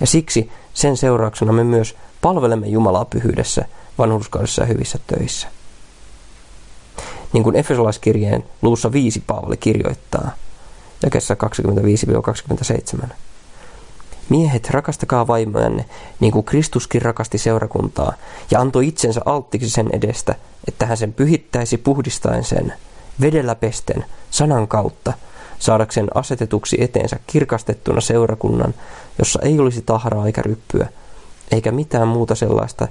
Ja 0.00 0.06
siksi 0.06 0.50
sen 0.74 0.96
seurauksena 0.96 1.52
me 1.52 1.64
myös 1.64 1.96
palvelemme 2.20 2.66
Jumalaa 2.66 3.04
pyhyydessä, 3.04 3.64
vanhurskaudessa 3.98 4.62
ja 4.62 4.66
hyvissä 4.66 4.98
töissä. 5.06 5.48
Niin 7.32 7.42
kuin 7.42 7.56
Efesolaiskirjeen 7.56 8.44
luussa 8.62 8.92
5 8.92 9.22
Paavali 9.26 9.56
kirjoittaa, 9.56 10.30
jakessa 11.02 11.36
25-27. 13.04 13.06
Miehet, 14.28 14.70
rakastakaa 14.70 15.26
vaimojanne, 15.26 15.84
niin 16.20 16.32
kuin 16.32 16.44
Kristuskin 16.44 17.02
rakasti 17.02 17.38
seurakuntaa, 17.38 18.12
ja 18.50 18.60
antoi 18.60 18.88
itsensä 18.88 19.20
alttiksi 19.24 19.70
sen 19.70 19.88
edestä, 19.92 20.34
että 20.68 20.86
hän 20.86 20.96
sen 20.96 21.12
pyhittäisi 21.12 21.78
puhdistaen 21.78 22.44
sen, 22.44 22.72
vedellä 23.20 23.54
pesten, 23.54 24.04
sanan 24.30 24.68
kautta, 24.68 25.12
saadakseen 25.58 26.08
asetetuksi 26.14 26.76
eteensä 26.82 27.18
kirkastettuna 27.26 28.00
seurakunnan, 28.00 28.74
jossa 29.18 29.38
ei 29.42 29.58
olisi 29.58 29.82
tahraa 29.82 30.26
eikä 30.26 30.42
ryppyä, 30.42 30.88
eikä 31.50 31.72
mitään 31.72 32.08
muuta 32.08 32.34
sellaista, 32.34 32.88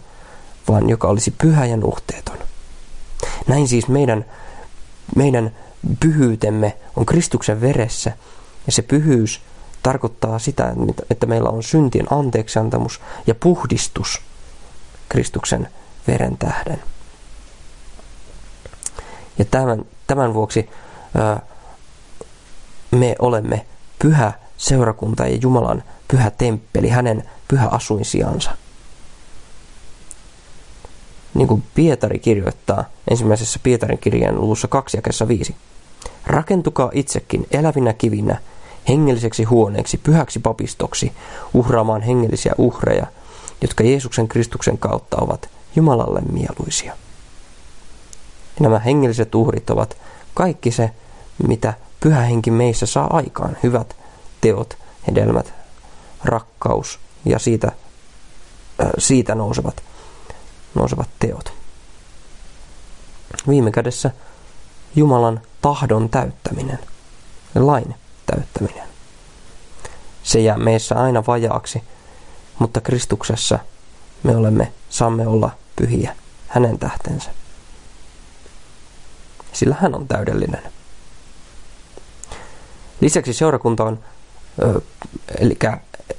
vaan 0.67 0.89
joka 0.89 1.07
olisi 1.07 1.31
pyhä 1.31 1.65
ja 1.65 1.77
nuhteeton. 1.77 2.37
Näin 3.47 3.67
siis 3.67 3.87
meidän, 3.87 4.25
meidän 5.15 5.55
pyhyytemme 5.99 6.77
on 6.95 7.05
Kristuksen 7.05 7.61
veressä, 7.61 8.11
ja 8.65 8.71
se 8.71 8.81
pyhyys 8.81 9.41
tarkoittaa 9.83 10.39
sitä, 10.39 10.73
että 11.09 11.25
meillä 11.25 11.49
on 11.49 11.63
syntien 11.63 12.13
anteeksiantamus 12.13 13.01
ja 13.27 13.35
puhdistus 13.35 14.21
Kristuksen 15.09 15.67
veren 16.07 16.37
tähden. 16.37 16.83
Ja 19.37 19.45
tämän, 19.45 19.85
tämän 20.07 20.33
vuoksi 20.33 20.69
ää, 21.17 21.41
me 22.91 23.15
olemme 23.19 23.65
pyhä 23.99 24.33
seurakunta 24.57 25.27
ja 25.27 25.37
Jumalan 25.41 25.83
pyhä 26.07 26.31
temppeli, 26.31 26.89
hänen 26.89 27.29
pyhä 27.47 27.67
asuinsijansa. 27.67 28.51
Niin 31.33 31.47
kuin 31.47 31.63
Pietari 31.75 32.19
kirjoittaa 32.19 32.85
ensimmäisessä 33.09 33.59
Pietarin 33.63 33.97
kirjeen 33.97 34.41
luvussa 34.41 34.67
2 34.67 34.97
ja 34.97 35.27
5. 35.27 35.55
Rakentukaa 36.25 36.91
itsekin 36.93 37.47
elävinä 37.51 37.93
kivinä 37.93 38.39
hengelliseksi 38.87 39.43
huoneeksi, 39.43 39.97
pyhäksi 39.97 40.39
papistoksi, 40.39 41.11
uhraamaan 41.53 42.01
hengellisiä 42.01 42.53
uhreja, 42.57 43.07
jotka 43.61 43.83
Jeesuksen 43.83 44.27
Kristuksen 44.27 44.77
kautta 44.77 45.17
ovat 45.21 45.49
Jumalalle 45.75 46.21
mieluisia. 46.31 46.97
Ja 48.55 48.63
nämä 48.63 48.79
hengelliset 48.79 49.35
uhrit 49.35 49.69
ovat 49.69 49.97
kaikki 50.33 50.71
se, 50.71 50.91
mitä 51.47 51.73
pyhä 51.99 52.21
henki 52.21 52.51
meissä 52.51 52.85
saa 52.85 53.17
aikaan. 53.17 53.57
Hyvät 53.63 53.95
teot, 54.41 54.77
hedelmät, 55.07 55.53
rakkaus 56.23 56.99
ja 57.25 57.39
siitä, 57.39 57.67
äh, 58.81 58.89
siitä 58.97 59.35
nousevat, 59.35 59.83
nousevat 60.75 61.09
teot. 61.19 61.53
Viime 63.47 63.71
kädessä 63.71 64.11
Jumalan 64.95 65.41
tahdon 65.61 66.09
täyttäminen, 66.09 66.79
lain 67.55 67.95
täyttäminen. 68.35 68.87
Se 70.23 70.39
jää 70.39 70.57
meissä 70.57 70.95
aina 70.95 71.23
vajaaksi, 71.27 71.83
mutta 72.59 72.81
Kristuksessa 72.81 73.59
me 74.23 74.35
olemme, 74.35 74.71
saamme 74.89 75.27
olla 75.27 75.51
pyhiä 75.75 76.15
hänen 76.47 76.79
tähtensä. 76.79 77.29
Sillä 79.53 79.75
hän 79.81 79.95
on 79.95 80.07
täydellinen. 80.07 80.61
Lisäksi 83.01 83.33
seurakunta 83.33 83.83
on, 83.83 83.99
eli 85.39 85.57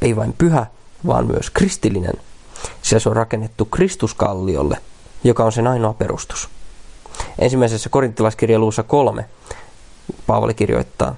ei 0.01 0.17
vain 0.17 0.33
pyhä, 0.33 0.67
vaan 1.07 1.27
myös 1.27 1.51
kristillinen. 1.51 2.15
Sillä 2.83 3.01
se 3.01 3.09
on 3.09 3.17
rakennettu 3.17 3.65
Kristuskalliolle, 3.65 4.79
joka 5.25 5.45
on 5.45 5.53
sen 5.53 5.67
ainoa 5.67 5.93
perustus. 5.93 6.49
Ensimmäisessä 7.39 7.89
korintilaiskirja 7.89 8.59
luussa 8.59 8.83
kolme 8.83 9.29
Paavali 10.27 10.55
kirjoittaa, 10.55 11.15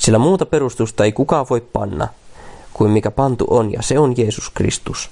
sillä 0.00 0.18
muuta 0.18 0.46
perustusta 0.46 1.04
ei 1.04 1.12
kukaan 1.12 1.46
voi 1.50 1.60
panna 1.60 2.08
kuin 2.74 2.90
mikä 2.90 3.10
pantu 3.10 3.46
on, 3.50 3.72
ja 3.72 3.82
se 3.82 3.98
on 3.98 4.14
Jeesus 4.16 4.50
Kristus. 4.50 5.10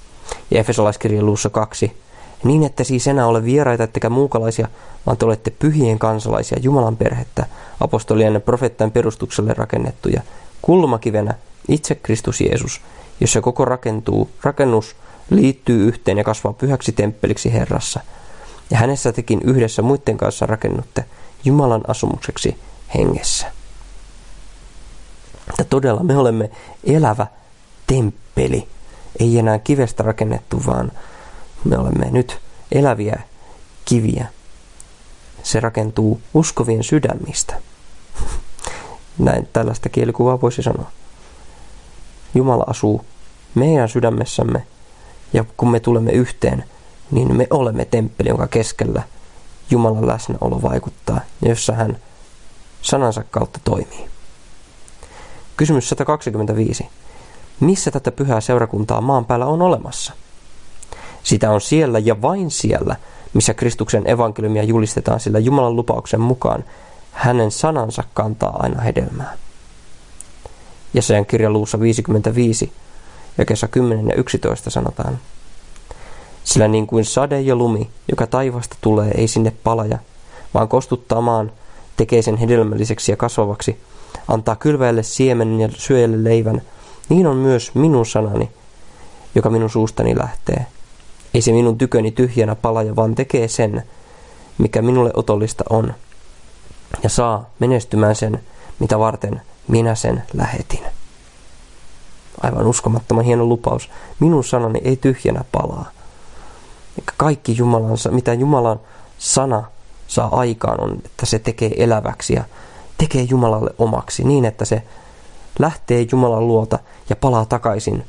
Ja 0.51 0.59
Efesolaiskirja 0.59 1.23
luussa 1.23 1.49
kaksi, 1.49 1.97
niin 2.43 2.63
että 2.63 2.83
siis 2.83 3.07
enää 3.07 3.27
ole 3.27 3.43
vieraita 3.43 3.83
ettekä 3.83 4.09
muukalaisia, 4.09 4.67
vaan 5.05 5.17
te 5.17 5.25
olette 5.25 5.51
pyhien 5.51 5.99
kansalaisia, 5.99 6.59
Jumalan 6.61 6.97
perhettä, 6.97 7.45
apostolien 7.79 8.33
ja 8.33 8.39
profeettajan 8.39 8.91
perustukselle 8.91 9.53
rakennettuja, 9.53 10.21
kulmakivenä 10.61 11.33
itse 11.67 11.95
Kristus 11.95 12.41
Jeesus, 12.41 12.81
jossa 13.19 13.41
koko 13.41 13.65
rakentuu, 13.65 14.29
rakennus 14.43 14.95
liittyy 15.29 15.87
yhteen 15.87 16.17
ja 16.17 16.23
kasvaa 16.23 16.53
pyhäksi 16.53 16.91
temppeliksi 16.91 17.53
Herrassa. 17.53 17.99
Ja 18.71 18.77
hänessä 18.77 19.11
tekin 19.11 19.41
yhdessä 19.43 19.81
muiden 19.81 20.17
kanssa 20.17 20.45
rakennutte 20.45 21.05
Jumalan 21.45 21.81
asumukseksi 21.87 22.57
hengessä. 22.95 23.58
Että 25.49 25.63
todella 25.63 26.03
me 26.03 26.17
olemme 26.17 26.49
elävä 26.83 27.27
temppeli, 27.87 28.67
ei 29.19 29.39
enää 29.39 29.59
kivestä 29.59 30.03
rakennettu, 30.03 30.61
vaan 30.65 30.91
me 31.63 31.77
olemme 31.77 32.11
nyt 32.11 32.39
eläviä 32.71 33.19
kiviä. 33.85 34.27
Se 35.43 35.59
rakentuu 35.59 36.21
uskovien 36.33 36.83
sydämistä. 36.83 37.55
Näin 39.17 39.49
tällaista 39.53 39.89
kielikuvaa 39.89 40.41
voisi 40.41 40.63
sanoa. 40.63 40.91
Jumala 42.35 42.63
asuu 42.67 43.05
meidän 43.55 43.89
sydämessämme 43.89 44.63
ja 45.33 45.45
kun 45.57 45.71
me 45.71 45.79
tulemme 45.79 46.11
yhteen, 46.11 46.63
niin 47.11 47.35
me 47.35 47.47
olemme 47.49 47.85
temppeli, 47.85 48.29
jonka 48.29 48.47
keskellä 48.47 49.03
Jumalan 49.69 50.07
läsnäolo 50.07 50.61
vaikuttaa 50.61 51.21
ja 51.41 51.49
jossa 51.49 51.73
hän 51.73 51.97
sanansa 52.81 53.23
kautta 53.31 53.59
toimii. 53.63 54.09
Kysymys 55.59 55.89
125. 55.89 56.87
Missä 57.59 57.91
tätä 57.91 58.11
pyhää 58.11 58.41
seurakuntaa 58.41 59.01
maan 59.01 59.25
päällä 59.25 59.45
on 59.45 59.61
olemassa? 59.61 60.13
Sitä 61.23 61.51
on 61.51 61.61
siellä 61.61 61.99
ja 61.99 62.21
vain 62.21 62.51
siellä, 62.51 62.95
missä 63.33 63.53
Kristuksen 63.53 64.09
evankeliumia 64.09 64.63
julistetaan, 64.63 65.19
sillä 65.19 65.39
Jumalan 65.39 65.75
lupauksen 65.75 66.21
mukaan 66.21 66.63
hänen 67.11 67.51
sanansa 67.51 68.03
kantaa 68.13 68.57
aina 68.59 68.81
hedelmää. 68.81 69.37
Ja 70.93 71.01
sen 71.01 71.25
kirja 71.25 71.49
luussa 71.49 71.79
55 71.79 72.71
ja 73.37 73.45
kesä 73.45 73.67
10 73.67 74.07
ja 74.07 74.15
11 74.15 74.69
sanotaan. 74.69 75.19
Sillä 76.43 76.67
niin 76.67 76.87
kuin 76.87 77.05
sade 77.05 77.41
ja 77.41 77.55
lumi, 77.55 77.89
joka 78.11 78.27
taivasta 78.27 78.77
tulee, 78.81 79.11
ei 79.11 79.27
sinne 79.27 79.53
palaja, 79.63 79.97
vaan 80.53 80.67
kostuttaa 80.67 81.21
maan, 81.21 81.51
tekee 81.97 82.21
sen 82.21 82.37
hedelmälliseksi 82.37 83.11
ja 83.11 83.17
kasvavaksi, 83.17 83.79
antaa 84.27 84.55
kylväjälle 84.55 85.03
siemenen 85.03 85.59
ja 85.59 85.69
syöjälle 85.77 86.23
leivän, 86.23 86.61
niin 87.09 87.27
on 87.27 87.37
myös 87.37 87.75
minun 87.75 88.05
sanani, 88.05 88.49
joka 89.35 89.49
minun 89.49 89.69
suustani 89.69 90.17
lähtee. 90.17 90.65
Ei 91.33 91.41
se 91.41 91.51
minun 91.51 91.77
tyköni 91.77 92.11
tyhjänä 92.11 92.55
palaja, 92.55 92.95
vaan 92.95 93.15
tekee 93.15 93.47
sen, 93.47 93.83
mikä 94.57 94.81
minulle 94.81 95.11
otollista 95.13 95.63
on, 95.69 95.93
ja 97.03 97.09
saa 97.09 97.49
menestymään 97.59 98.15
sen, 98.15 98.41
mitä 98.79 98.99
varten 98.99 99.41
minä 99.67 99.95
sen 99.95 100.23
lähetin. 100.33 100.83
Aivan 102.41 102.67
uskomattoman 102.67 103.25
hieno 103.25 103.45
lupaus. 103.45 103.89
Minun 104.19 104.43
sanani 104.43 104.81
ei 104.83 104.95
tyhjänä 104.95 105.43
palaa. 105.51 105.91
Kaikki 107.17 107.57
Jumalan, 107.57 107.97
mitä 108.11 108.33
Jumalan 108.33 108.79
sana 109.17 109.63
saa 110.07 110.39
aikaan 110.39 110.81
on, 110.81 110.97
että 111.05 111.25
se 111.25 111.39
tekee 111.39 111.71
eläväksi 111.77 112.33
ja 112.33 112.43
tekee 112.99 113.21
Jumalalle 113.21 113.71
omaksi 113.77 114.23
niin, 114.23 114.45
että 114.45 114.65
se 114.65 114.83
lähtee 115.59 116.07
Jumalan 116.11 116.47
luota 116.47 116.79
ja 117.09 117.15
palaa 117.15 117.45
takaisin 117.45 118.05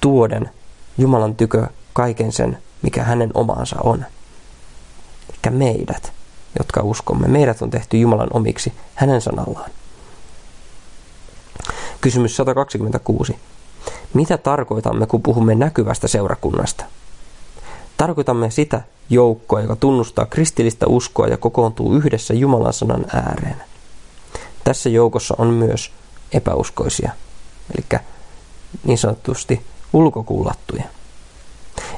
tuoden 0.00 0.50
Jumalan 0.98 1.36
tykö 1.36 1.66
kaiken 1.92 2.32
sen, 2.32 2.58
mikä 2.82 3.04
hänen 3.04 3.30
omaansa 3.34 3.76
on. 3.84 4.04
Eli 5.30 5.56
meidät, 5.56 6.12
jotka 6.58 6.82
uskomme, 6.82 7.28
meidät 7.28 7.62
on 7.62 7.70
tehty 7.70 7.98
Jumalan 7.98 8.28
omiksi 8.32 8.72
hänen 8.94 9.20
sanallaan. 9.20 9.70
Kysymys 12.00 12.36
126. 12.36 13.36
Mitä 14.14 14.38
tarkoitamme, 14.38 15.06
kun 15.06 15.22
puhumme 15.22 15.54
näkyvästä 15.54 16.08
seurakunnasta? 16.08 16.84
Tarkoitamme 17.96 18.50
sitä 18.50 18.80
joukkoa, 19.10 19.60
joka 19.60 19.76
tunnustaa 19.76 20.26
kristillistä 20.26 20.86
uskoa 20.86 21.26
ja 21.26 21.36
kokoontuu 21.36 21.94
yhdessä 21.94 22.34
Jumalan 22.34 22.72
sanan 22.72 23.04
ääreen. 23.14 23.69
Tässä 24.64 24.88
joukossa 24.88 25.34
on 25.38 25.46
myös 25.46 25.92
epäuskoisia, 26.32 27.12
eli 27.78 28.00
niin 28.84 28.98
sanotusti 28.98 29.66
ulkokuulattuja. 29.92 30.84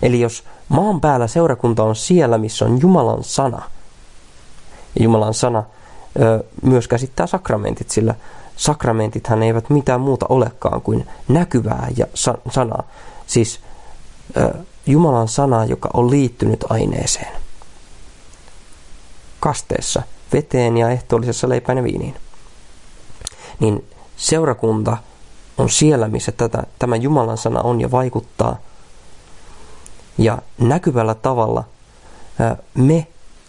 Eli 0.03 0.20
jos 0.20 0.44
maan 0.68 1.01
päällä 1.01 1.27
seurakunta 1.27 1.83
on 1.83 1.96
siellä, 1.96 2.38
missä 2.38 2.64
on 2.64 2.81
Jumalan 2.81 3.25
sana, 3.25 3.62
ja 4.98 5.05
Jumalan 5.05 5.35
sana 5.35 5.62
ö, 6.20 6.44
myös 6.62 6.88
käsittää 6.88 7.27
sakramentit, 7.27 7.90
sillä 7.90 8.14
sakramentithan 8.57 9.42
eivät 9.42 9.70
mitään 9.70 10.01
muuta 10.01 10.27
olekaan 10.29 10.83
kuin 10.83 11.09
näkyvää 11.29 11.88
ja 11.96 12.07
sa- 12.14 12.38
sanaa. 12.51 12.83
Siis 13.27 13.61
ö, 14.37 14.55
Jumalan 14.87 15.29
sana, 15.29 15.64
joka 15.64 15.90
on 15.92 16.11
liittynyt 16.11 16.64
aineeseen. 16.68 17.37
Kasteessa, 19.40 20.03
veteen 20.33 20.77
ja 20.77 20.90
ehtoollisessa 20.90 21.48
leipään 21.48 21.79
ja 21.79 21.85
viiniin. 21.85 22.16
Niin 23.62 23.85
seurakunta 24.16 24.96
on 25.59 25.70
siellä, 25.70 26.09
missä 26.09 26.33
tätä, 26.33 26.62
tämä 26.79 26.96
Jumalan 26.96 27.38
sana 27.38 27.61
on 27.61 27.81
ja 27.81 27.90
vaikuttaa. 27.90 28.57
Ja 30.18 30.38
näkyvällä 30.59 31.14
tavalla 31.14 31.64
me 32.75 33.07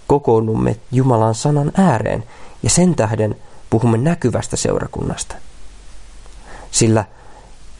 kokoonnumme 0.07 0.75
Jumalan 0.91 1.35
sanan 1.35 1.71
ääreen 1.77 2.23
ja 2.63 2.69
sen 2.69 2.95
tähden 2.95 3.35
puhumme 3.69 3.97
näkyvästä 3.97 4.55
seurakunnasta. 4.55 5.35
Sillä 6.71 7.05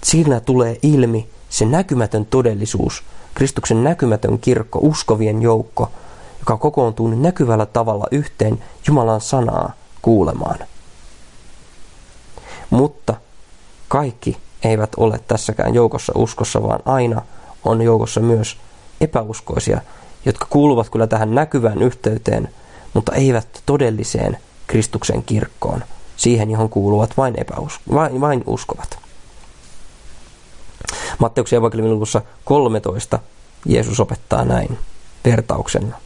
siinä 0.04 0.40
tulee 0.40 0.80
ilmi 0.84 1.30
se 1.50 1.66
näkymätön 1.66 2.26
todellisuus, 2.26 3.04
Kristuksen 3.34 3.84
näkymätön 3.84 4.40
kirkko, 4.40 4.80
uskovien 4.82 5.42
joukko, 5.42 5.92
joka 6.40 6.58
kokoontuu 6.58 7.08
näkyvällä 7.08 7.66
tavalla 7.66 8.06
yhteen 8.12 8.64
Jumalan 8.88 9.22
sanaa 9.22 9.74
kuulemaan. 10.02 10.60
Mutta 12.70 13.14
kaikki 13.88 14.38
eivät 14.64 14.92
ole 14.98 15.20
tässäkään 15.28 15.74
joukossa 15.74 16.14
uskossa, 16.16 16.64
vaan 16.64 16.80
aina 16.86 17.22
on 17.64 17.82
joukossa 17.82 18.20
myös 18.20 18.58
epäuskoisia, 19.02 19.82
jotka 20.26 20.46
kuuluvat 20.50 20.90
kyllä 20.90 21.08
tähän 21.08 21.36
näkyvään 21.36 21.82
yhteyteen, 21.82 22.50
mutta 22.94 23.16
eivät 23.16 23.64
todelliseen 23.66 24.38
Kristuksen 24.68 25.24
kirkkoon, 25.24 25.84
siihen 26.18 26.52
johon 26.52 26.70
kuuluvat 26.70 27.18
vain, 27.18 27.34
epäusko, 27.38 27.84
vain, 27.94 28.22
vain 28.22 28.44
uskovat. 28.48 28.98
Matteuksen 31.20 31.58
evankeliumin 31.58 31.94
luvussa 31.94 32.22
13 32.46 33.20
Jeesus 33.66 34.00
opettaa 34.00 34.46
näin 34.46 34.78
vertauksena. 35.26 35.98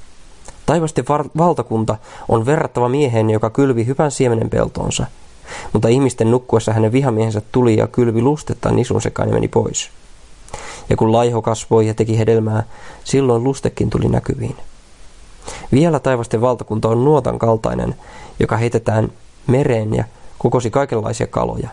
Taivasten 0.66 1.06
valtakunta 1.38 1.98
on 2.30 2.46
verrattava 2.46 2.90
mieheen, 2.90 3.30
joka 3.30 3.50
kylvi 3.50 3.86
hyvän 3.86 4.12
siemenen 4.12 4.50
peltoonsa. 4.50 5.06
Mutta 5.74 5.88
ihmisten 5.88 6.32
nukkuessa 6.32 6.74
hänen 6.74 6.92
vihamiehensä 6.92 7.42
tuli 7.52 7.78
ja 7.78 7.88
kylvi 7.88 8.22
lustetta 8.22 8.72
nisun 8.72 9.02
sekaan 9.02 9.30
ja 9.30 9.34
meni 9.34 9.48
pois. 9.48 9.90
Ja 10.90 10.98
kun 10.98 11.12
laiho 11.12 11.42
kasvoi 11.42 11.88
ja 11.88 11.94
teki 11.94 12.20
hedelmää, 12.20 12.64
silloin 13.04 13.44
lustekin 13.44 13.90
tuli 13.90 14.10
näkyviin. 14.10 14.56
Vielä 15.72 16.00
taivasten 16.00 16.42
valtakunta 16.42 16.90
on 16.90 17.06
nuotan 17.06 17.40
kaltainen, 17.40 17.96
joka 18.40 18.58
heitetään 18.58 19.12
mereen 19.48 19.96
ja 19.96 20.04
kokosi 20.38 20.72
kaikenlaisia 20.72 21.28
kaloja. 21.28 21.70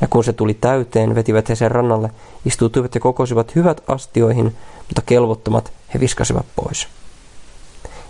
Ja 0.00 0.08
kun 0.08 0.24
se 0.24 0.32
tuli 0.32 0.54
täyteen, 0.54 1.14
vetivät 1.14 1.48
he 1.48 1.54
sen 1.54 1.70
rannalle, 1.70 2.10
istuutuivat 2.44 2.94
ja 2.94 3.00
kokosivat 3.00 3.54
hyvät 3.54 3.82
astioihin, 3.88 4.56
mutta 4.88 5.02
kelvottomat 5.06 5.72
he 5.94 6.00
viskasivat 6.00 6.46
pois. 6.56 6.88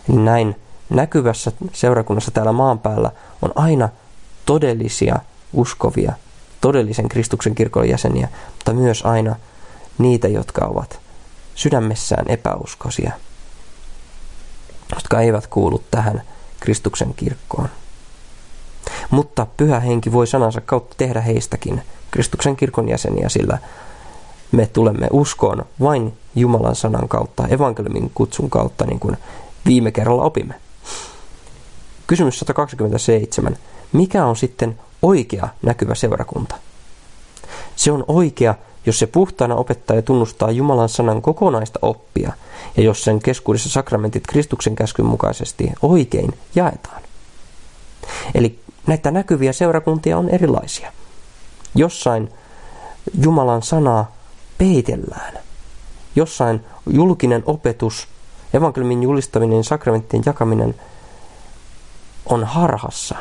Eli 0.09 0.18
näin 0.18 0.57
näkyvässä 0.90 1.53
seurakunnassa 1.73 2.31
täällä 2.31 2.53
maan 2.53 2.79
päällä 2.79 3.11
on 3.42 3.53
aina 3.55 3.88
todellisia 4.46 5.16
uskovia, 5.52 6.12
todellisen 6.61 7.09
Kristuksen 7.09 7.55
kirkon 7.55 7.88
jäseniä, 7.88 8.28
mutta 8.52 8.72
myös 8.72 9.02
aina 9.05 9.37
niitä, 9.98 10.28
jotka 10.28 10.64
ovat 10.64 11.00
sydämessään 11.55 12.24
epäuskoisia, 12.28 13.12
jotka 14.94 15.20
eivät 15.20 15.46
kuulu 15.46 15.83
tähän 15.90 16.22
Kristuksen 16.61 17.14
kirkkoon. 17.14 17.68
Mutta 19.11 19.46
pyhä 19.57 19.81
henki 19.81 20.12
voi 20.12 20.26
sanansa 20.26 20.61
kautta 20.61 20.94
tehdä 20.98 21.20
heistäkin 21.20 21.83
Kristuksen 22.11 22.57
kirkon 22.57 22.88
jäseniä, 22.88 23.28
sillä 23.28 23.59
me 24.52 24.66
tulemme 24.66 25.09
uskoon 25.12 25.64
vain 25.81 26.12
Jumalan 26.35 26.76
sanan 26.76 27.09
kautta, 27.09 27.48
evankeliumin 27.48 28.11
kutsun 28.14 28.50
kautta, 28.50 28.87
niin 28.87 29.00
kuin 29.00 29.16
viime 29.66 29.90
kerralla 29.90 30.22
opimme. 30.22 30.55
Kysymys 32.07 32.38
127. 32.38 33.57
Mikä 33.92 34.26
on 34.26 34.37
sitten 34.37 34.78
oikea 35.02 35.48
näkyvä 35.62 35.94
seurakunta? 35.94 36.55
Se 37.76 37.92
on 37.92 38.05
oikea, 38.09 38.55
jos 38.87 38.98
se 38.98 39.07
puhtaana 39.07 39.55
opettaa 39.55 39.96
ja 39.96 40.02
tunnustaa 40.02 40.50
Jumalan 40.50 40.88
sanan 40.88 41.22
kokonaista 41.22 41.78
oppia, 41.83 42.33
ja 42.76 42.83
jos 42.83 43.05
sen 43.05 43.20
keskuudessa 43.20 43.70
sakramentit 43.70 44.26
Kristuksen 44.26 44.74
käskyn 44.74 45.07
mukaisesti 45.07 45.72
oikein 45.83 46.38
jaetaan. 46.55 47.02
Eli 48.35 48.59
näitä 48.87 49.11
näkyviä 49.11 49.52
seurakuntia 49.52 50.18
on 50.18 50.28
erilaisia. 50.28 50.92
Jossain 51.74 52.28
Jumalan 53.22 53.62
sanaa 53.62 54.16
peitellään. 54.59 55.38
Jossain 56.16 56.64
julkinen 56.87 57.42
opetus, 57.46 58.09
evankeliumin 58.55 59.02
julistaminen, 59.02 59.64
sakramenttien 59.64 60.22
jakaminen 60.26 60.74
on 62.26 62.44
harhassa. 62.44 63.16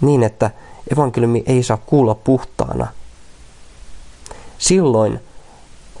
Niin, 0.00 0.22
että 0.22 0.50
evankeliumi 0.92 1.42
ei 1.46 1.62
saa 1.62 1.76
kuulla 1.76 2.14
puhtaana. 2.14 2.86
Silloin 4.58 5.20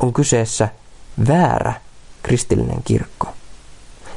on 0.00 0.12
kyseessä 0.12 0.68
väärä 1.28 1.72
kristillinen 2.22 2.82
kirkko. 2.84 3.28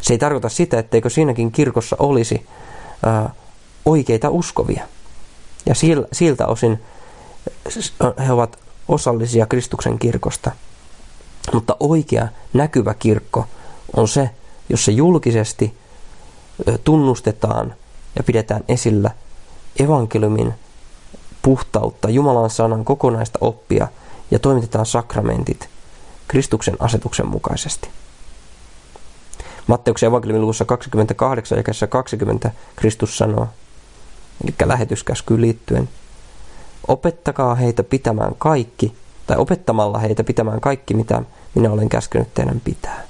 Se 0.01 0.13
ei 0.13 0.17
tarkoita 0.17 0.49
sitä, 0.49 0.79
etteikö 0.79 1.09
siinäkin 1.09 1.51
kirkossa 1.51 1.95
olisi 1.99 2.45
ää, 3.05 3.29
oikeita 3.85 4.29
uskovia. 4.29 4.87
Ja 5.65 5.75
siltä 6.11 6.47
osin 6.47 6.79
he 8.27 8.31
ovat 8.31 8.59
osallisia 8.87 9.45
Kristuksen 9.45 9.99
kirkosta. 9.99 10.51
Mutta 11.53 11.75
oikea 11.79 12.27
näkyvä 12.53 12.93
kirkko 12.93 13.45
on 13.95 14.07
se, 14.07 14.29
jossa 14.69 14.91
julkisesti 14.91 15.77
tunnustetaan 16.83 17.75
ja 18.15 18.23
pidetään 18.23 18.63
esillä 18.67 19.11
evankeliumin 19.79 20.53
puhtautta, 21.41 22.09
Jumalan 22.09 22.49
sanan 22.49 22.85
kokonaista 22.85 23.39
oppia 23.41 23.87
ja 24.31 24.39
toimitetaan 24.39 24.85
sakramentit 24.85 25.69
Kristuksen 26.27 26.75
asetuksen 26.79 27.27
mukaisesti. 27.27 27.89
Matteuksen 29.67 30.07
evankeliumin 30.07 30.41
luvussa 30.41 30.65
28 30.65 31.57
ja 31.81 31.87
20 31.87 32.51
Kristus 32.75 33.17
sanoo, 33.17 33.47
eli 34.43 34.55
lähetyskäskyyn 34.65 35.41
liittyen, 35.41 35.89
Opettakaa 36.87 37.55
heitä 37.55 37.83
pitämään 37.83 38.35
kaikki, 38.37 38.93
tai 39.27 39.37
opettamalla 39.37 39.97
heitä 39.99 40.23
pitämään 40.23 40.61
kaikki, 40.61 40.93
mitä 40.93 41.21
minä 41.55 41.71
olen 41.71 41.89
käskenyt 41.89 42.33
teidän 42.33 42.59
pitää. 42.59 43.03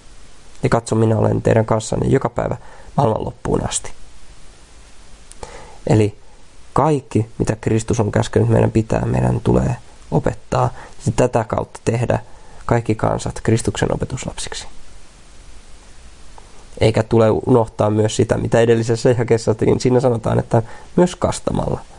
Ja 0.63 0.69
katso, 0.69 0.95
minä 0.95 1.17
olen 1.17 1.41
teidän 1.41 1.65
kanssanne 1.65 2.07
joka 2.07 2.29
päivä 2.29 2.57
maailman 2.97 3.25
loppuun 3.25 3.69
asti. 3.69 3.91
Eli 5.87 6.18
kaikki, 6.79 7.25
mitä 7.37 7.55
Kristus 7.55 7.99
on 7.99 8.11
käskenyt 8.11 8.49
meidän 8.49 8.71
pitää, 8.71 9.05
meidän 9.05 9.41
tulee 9.43 9.75
opettaa 10.11 10.73
ja 11.05 11.11
tätä 11.15 11.43
kautta 11.43 11.79
tehdä 11.85 12.19
kaikki 12.65 12.95
kansat 12.95 13.39
Kristuksen 13.43 13.93
opetuslapsiksi. 13.93 14.67
Eikä 16.79 17.03
tule 17.03 17.29
unohtaa 17.29 17.89
myös 17.89 18.15
sitä, 18.15 18.37
mitä 18.37 18.59
edellisessä 18.59 19.09
jakeessa 19.09 19.55
niin 19.61 19.79
siinä 19.79 19.99
sanotaan, 19.99 20.39
että 20.39 20.63
myös 20.95 21.15
kastamalla– 21.15 21.79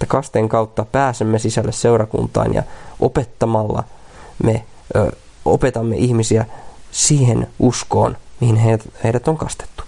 että 0.00 0.06
kasteen 0.06 0.48
kautta 0.48 0.84
pääsemme 0.84 1.38
sisälle 1.38 1.72
seurakuntaan 1.72 2.54
ja 2.54 2.62
opettamalla 3.00 3.84
me 4.42 4.64
ö, 4.96 5.12
opetamme 5.44 5.96
ihmisiä 5.96 6.46
siihen 6.90 7.48
uskoon, 7.58 8.16
mihin 8.40 8.56
heidät, 8.56 8.88
heidät 9.04 9.28
on 9.28 9.36
kastettu. 9.36 9.84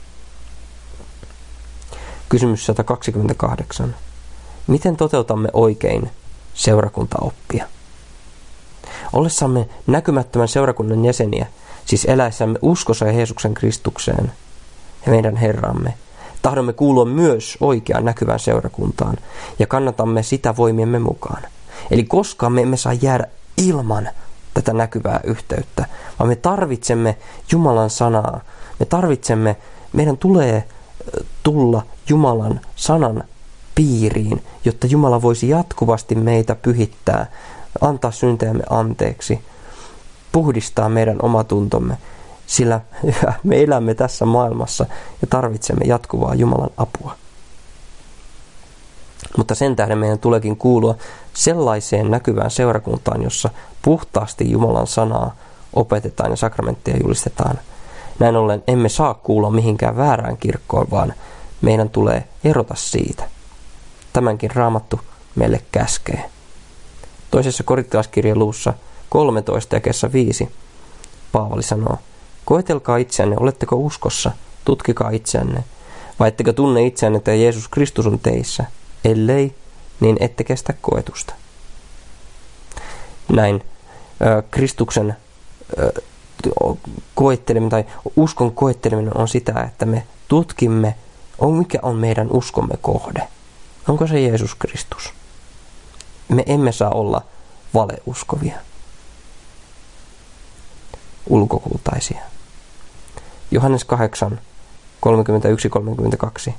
Kysymys 2.33 2.67
128. 2.67 3.95
Miten 4.67 4.97
toteutamme 4.97 5.49
oikein 5.53 6.11
seurakuntaoppia? 6.55 7.67
Ollessamme 9.13 9.69
näkymättömän 9.87 10.49
seurakunnan 10.49 11.05
jäseniä, 11.05 11.47
siis 11.85 12.05
eläessämme 12.05 12.59
uskossa 12.63 13.07
ja 13.07 13.13
Jeesuksen 13.13 13.55
Kristukseen 13.55 14.33
ja 15.07 15.13
meidän 15.13 15.37
Herramme, 15.37 15.95
Tahdomme 16.43 16.73
kuulua 16.73 17.05
myös 17.05 17.59
oikeaan 17.61 18.05
näkyvään 18.05 18.41
seurakuntaan 18.41 19.17
ja 19.59 19.67
kannatamme 19.67 20.23
sitä 20.23 20.57
voimiemme 20.57 20.99
mukaan. 20.99 21.43
Eli 21.91 22.05
koskaan 22.05 22.53
me 22.53 22.63
emme 22.63 22.77
saa 22.77 22.93
jäädä 22.93 23.27
ilman 23.57 24.09
tätä 24.55 24.73
näkyvää 24.73 25.21
yhteyttä, 25.25 25.87
vaan 26.19 26.29
me 26.29 26.37
tarvitsemme 26.37 27.17
Jumalan 27.51 27.91
sanaa. 27.91 28.41
Me 28.81 28.87
tarvitsemme, 28.87 29.57
meidän 29.93 30.17
tulee 30.17 30.65
tulla 31.43 31.83
Jumalan 32.09 32.61
sanan 32.77 33.25
piiriin, 33.75 34.43
jotta 34.65 34.87
Jumala 34.87 35.23
voisi 35.23 35.49
jatkuvasti 35.49 36.15
meitä 36.15 36.55
pyhittää, 36.55 37.27
antaa 37.81 38.11
syntejämme 38.11 38.63
anteeksi, 38.71 39.41
puhdistaa 40.33 40.89
meidän 40.89 41.17
omatuntomme 41.23 41.99
sillä 42.47 42.81
me 43.45 43.63
elämme 43.63 43.95
tässä 43.95 44.27
maailmassa 44.27 44.87
ja 45.21 45.27
tarvitsemme 45.31 45.85
jatkuvaa 45.85 46.35
Jumalan 46.35 46.71
apua. 46.77 47.17
Mutta 49.37 49.55
sen 49.55 49.77
tähden 49.77 49.99
meidän 49.99 50.19
tuleekin 50.19 50.57
kuulua 50.57 50.95
sellaiseen 51.35 52.11
näkyvään 52.11 52.51
seurakuntaan, 52.51 53.23
jossa 53.23 53.51
puhtaasti 53.83 54.51
Jumalan 54.51 54.87
sanaa 54.87 55.37
opetetaan 55.73 56.31
ja 56.31 56.37
sakramentteja 56.37 56.97
julistetaan. 57.03 57.59
Näin 58.19 58.37
ollen 58.37 58.63
emme 58.67 58.89
saa 58.89 59.15
kuulla 59.15 59.51
mihinkään 59.51 59.97
väärään 59.97 60.37
kirkkoon, 60.37 60.91
vaan 60.91 61.15
meidän 61.61 61.91
tulee 61.91 62.29
erota 62.45 62.75
siitä. 62.75 63.29
Tämänkin 64.13 64.51
raamattu 64.51 65.01
meille 65.35 65.63
käskee. 65.73 66.31
Toisessa 67.31 67.63
korittilaiskirjan 67.65 68.39
luussa 68.39 68.75
13 69.09 69.77
ja 69.77 70.13
5 70.13 70.49
Paavali 71.33 71.63
sanoo, 71.63 71.99
Koetelkaa 72.45 72.97
itseänne, 72.97 73.37
oletteko 73.41 73.77
uskossa, 73.77 74.31
tutkikaa 74.65 75.11
itseänne, 75.11 75.65
vai 76.21 76.29
ettekö 76.29 76.53
tunne 76.53 76.87
itseänne, 76.87 77.17
että 77.17 77.35
Jeesus 77.35 77.69
Kristus 77.69 78.07
on 78.07 78.19
teissä, 78.19 78.65
ellei, 79.05 79.55
niin 80.01 80.17
ette 80.21 80.45
kestä 80.45 80.75
koetusta. 80.81 81.35
Näin 83.29 83.65
Kristuksen 84.51 85.17
koetteleminen 87.15 87.71
tai 87.71 87.85
uskon 88.17 88.53
koetteleminen 88.53 89.17
on 89.17 89.29
sitä, 89.29 89.61
että 89.61 89.87
me 89.87 90.07
tutkimme, 90.29 90.95
on 91.39 91.55
mikä 91.55 91.79
on 91.83 91.97
meidän 91.97 92.29
uskomme 92.31 92.75
kohde. 92.81 93.29
Onko 93.89 94.07
se 94.07 94.21
Jeesus 94.21 94.55
Kristus? 94.55 95.13
Me 96.29 96.43
emme 96.47 96.73
saa 96.73 96.91
olla 96.91 97.23
valeuskovia, 97.75 98.57
ulkokultaisia. 101.27 102.21
Johannes 103.51 103.85
8, 103.85 104.41
31-32. 106.49 106.53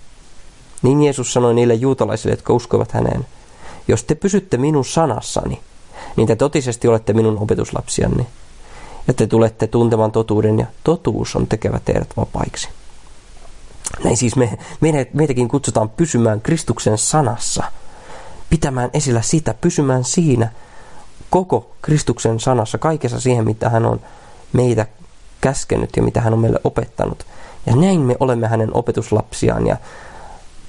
Niin 0.82 1.04
Jeesus 1.04 1.34
sanoi 1.34 1.54
niille 1.54 1.74
juutalaisille, 1.74 2.34
jotka 2.34 2.54
uskoivat 2.54 2.92
häneen, 2.92 3.28
jos 3.88 4.04
te 4.04 4.16
pysytte 4.16 4.58
minun 4.58 4.86
sanassani, 4.86 5.62
niin 6.16 6.28
te 6.28 6.36
totisesti 6.36 6.88
olette 6.88 7.14
minun 7.14 7.38
opetuslapsianni, 7.38 8.28
ja 9.08 9.14
te 9.14 9.28
tulette 9.28 9.68
tuntemaan 9.68 10.12
totuuden, 10.12 10.60
ja 10.60 10.66
totuus 10.84 11.36
on 11.36 11.48
tekevä 11.48 11.80
teidät 11.86 12.18
vapaiksi. 12.18 12.70
Näin 14.04 14.18
siis 14.18 14.36
me, 14.36 14.58
meitäkin 15.14 15.48
kutsutaan 15.48 15.90
pysymään 15.90 16.42
Kristuksen 16.42 16.98
sanassa, 16.98 17.64
pitämään 18.50 18.90
esillä 18.94 19.22
sitä, 19.22 19.54
pysymään 19.54 20.04
siinä, 20.04 20.50
koko 21.30 21.72
Kristuksen 21.82 22.40
sanassa, 22.40 22.78
kaikessa 22.78 23.20
siihen, 23.20 23.46
mitä 23.46 23.70
hän 23.70 23.86
on 23.86 24.02
meitä 24.54 24.86
käskenyt 25.42 25.90
ja 25.96 26.04
mitä 26.04 26.22
hän 26.22 26.34
on 26.34 26.40
meille 26.40 26.60
opettanut. 26.64 27.26
Ja 27.66 27.76
näin 27.76 28.02
me 28.02 28.16
olemme 28.20 28.48
hänen 28.48 28.70
opetuslapsiaan 28.74 29.68
ja 29.68 29.78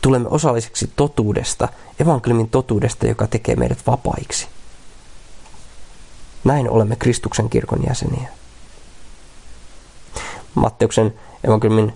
tulemme 0.00 0.28
osalliseksi 0.28 0.92
totuudesta, 0.96 1.68
evankeliumin 2.00 2.50
totuudesta, 2.50 3.06
joka 3.06 3.26
tekee 3.26 3.56
meidät 3.56 3.78
vapaiksi. 3.86 4.46
Näin 6.44 6.70
olemme 6.70 6.96
Kristuksen 6.96 7.50
kirkon 7.50 7.82
jäseniä. 7.86 8.28
Matteuksen 10.54 11.14
evankeliumin 11.44 11.94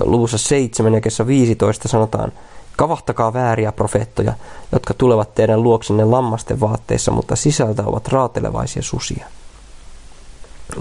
luvussa 0.00 0.38
7 0.38 0.94
ja 0.94 1.26
15 1.26 1.88
sanotaan, 1.88 2.32
Kavahtakaa 2.78 3.32
vääriä 3.32 3.72
profeettoja, 3.72 4.32
jotka 4.72 4.94
tulevat 4.94 5.34
teidän 5.34 5.62
luoksenne 5.62 6.04
lammasten 6.04 6.60
vaatteissa, 6.60 7.10
mutta 7.10 7.36
sisältä 7.36 7.82
ovat 7.86 8.08
raatelevaisia 8.08 8.82
susia. 8.82 9.26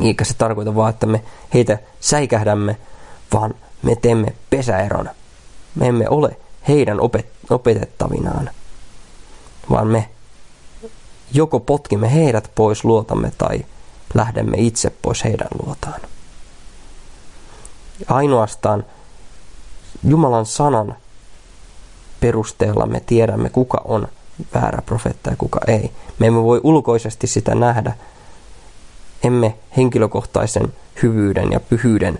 Eikä 0.01 0.23
se 0.23 0.33
tarkoita 0.33 0.75
vaan, 0.75 0.89
että 0.89 1.05
me 1.05 1.23
heitä 1.53 1.77
säikähdämme, 1.99 2.77
vaan 3.33 3.55
me 3.83 3.95
teemme 3.95 4.33
pesäeron. 4.49 5.09
Me 5.75 5.87
emme 5.87 6.09
ole 6.09 6.37
heidän 6.67 6.97
opet- 6.97 7.27
opetettavinaan, 7.49 8.49
vaan 9.69 9.87
me 9.87 10.09
joko 11.31 11.59
potkimme 11.59 12.13
heidät 12.13 12.51
pois 12.55 12.83
luotamme 12.83 13.31
tai 13.37 13.65
lähdemme 14.13 14.57
itse 14.57 14.89
pois 14.89 15.23
heidän 15.23 15.47
luotaan. 15.63 16.01
Ainoastaan 18.07 18.85
Jumalan 20.03 20.45
sanan 20.45 20.95
perusteella 22.19 22.85
me 22.85 22.99
tiedämme, 22.99 23.49
kuka 23.49 23.81
on 23.85 24.07
väärä 24.53 24.81
profeetta 24.85 25.29
ja 25.29 25.35
kuka 25.35 25.59
ei. 25.67 25.91
Me 26.19 26.27
emme 26.27 26.43
voi 26.43 26.61
ulkoisesti 26.63 27.27
sitä 27.27 27.55
nähdä. 27.55 27.93
Emme 29.23 29.55
henkilökohtaisen 29.77 30.73
hyvyyden 31.03 31.51
ja 31.51 31.59
pyhyyden, 31.59 32.19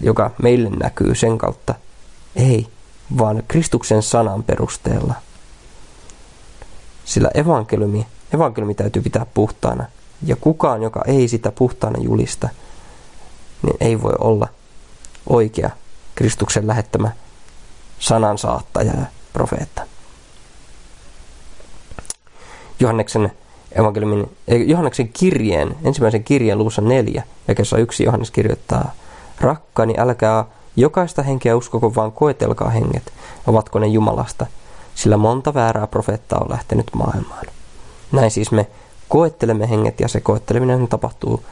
joka 0.00 0.30
meille 0.42 0.70
näkyy 0.70 1.14
sen 1.14 1.38
kautta. 1.38 1.74
Ei, 2.36 2.66
vaan 3.18 3.42
Kristuksen 3.48 4.02
sanan 4.02 4.42
perusteella. 4.42 5.14
Sillä 7.04 7.30
evankeliumi, 7.34 8.06
evankeliumi 8.34 8.74
täytyy 8.74 9.02
pitää 9.02 9.26
puhtaana. 9.34 9.84
Ja 10.26 10.36
kukaan, 10.36 10.82
joka 10.82 11.02
ei 11.06 11.28
sitä 11.28 11.52
puhtaana 11.52 12.02
julista, 12.02 12.48
niin 13.62 13.76
ei 13.80 14.02
voi 14.02 14.14
olla 14.18 14.48
oikea 15.28 15.70
Kristuksen 16.14 16.66
lähettämä 16.66 17.10
sanansaattaja 17.98 18.92
ja 18.92 19.06
profeetta. 19.32 19.82
Johanneksen 22.80 23.32
evankeliumin, 23.72 24.36
Johanneksen 24.66 25.08
kirjeen, 25.08 25.76
ensimmäisen 25.84 26.24
kirjeen 26.24 26.58
luussa 26.58 26.82
neljä, 26.82 27.22
ja 27.48 27.54
kesä 27.54 27.76
yksi 27.76 28.04
Johannes 28.04 28.30
kirjoittaa, 28.30 28.92
Rakkaani, 29.40 29.94
älkää 29.98 30.44
jokaista 30.76 31.22
henkeä 31.22 31.56
uskoko, 31.56 31.94
vaan 31.94 32.12
koetelkaa 32.12 32.70
henget, 32.70 33.12
ovatko 33.46 33.78
ne 33.78 33.86
Jumalasta, 33.86 34.46
sillä 34.94 35.16
monta 35.16 35.54
väärää 35.54 35.86
profeettaa 35.86 36.38
on 36.38 36.50
lähtenyt 36.50 36.86
maailmaan. 36.94 37.46
Näin 38.12 38.30
siis 38.30 38.50
me 38.50 38.66
koettelemme 39.08 39.70
henget 39.70 40.00
ja 40.00 40.08
se 40.08 40.20
koetteleminen 40.20 40.88
tapahtuu 40.88 41.44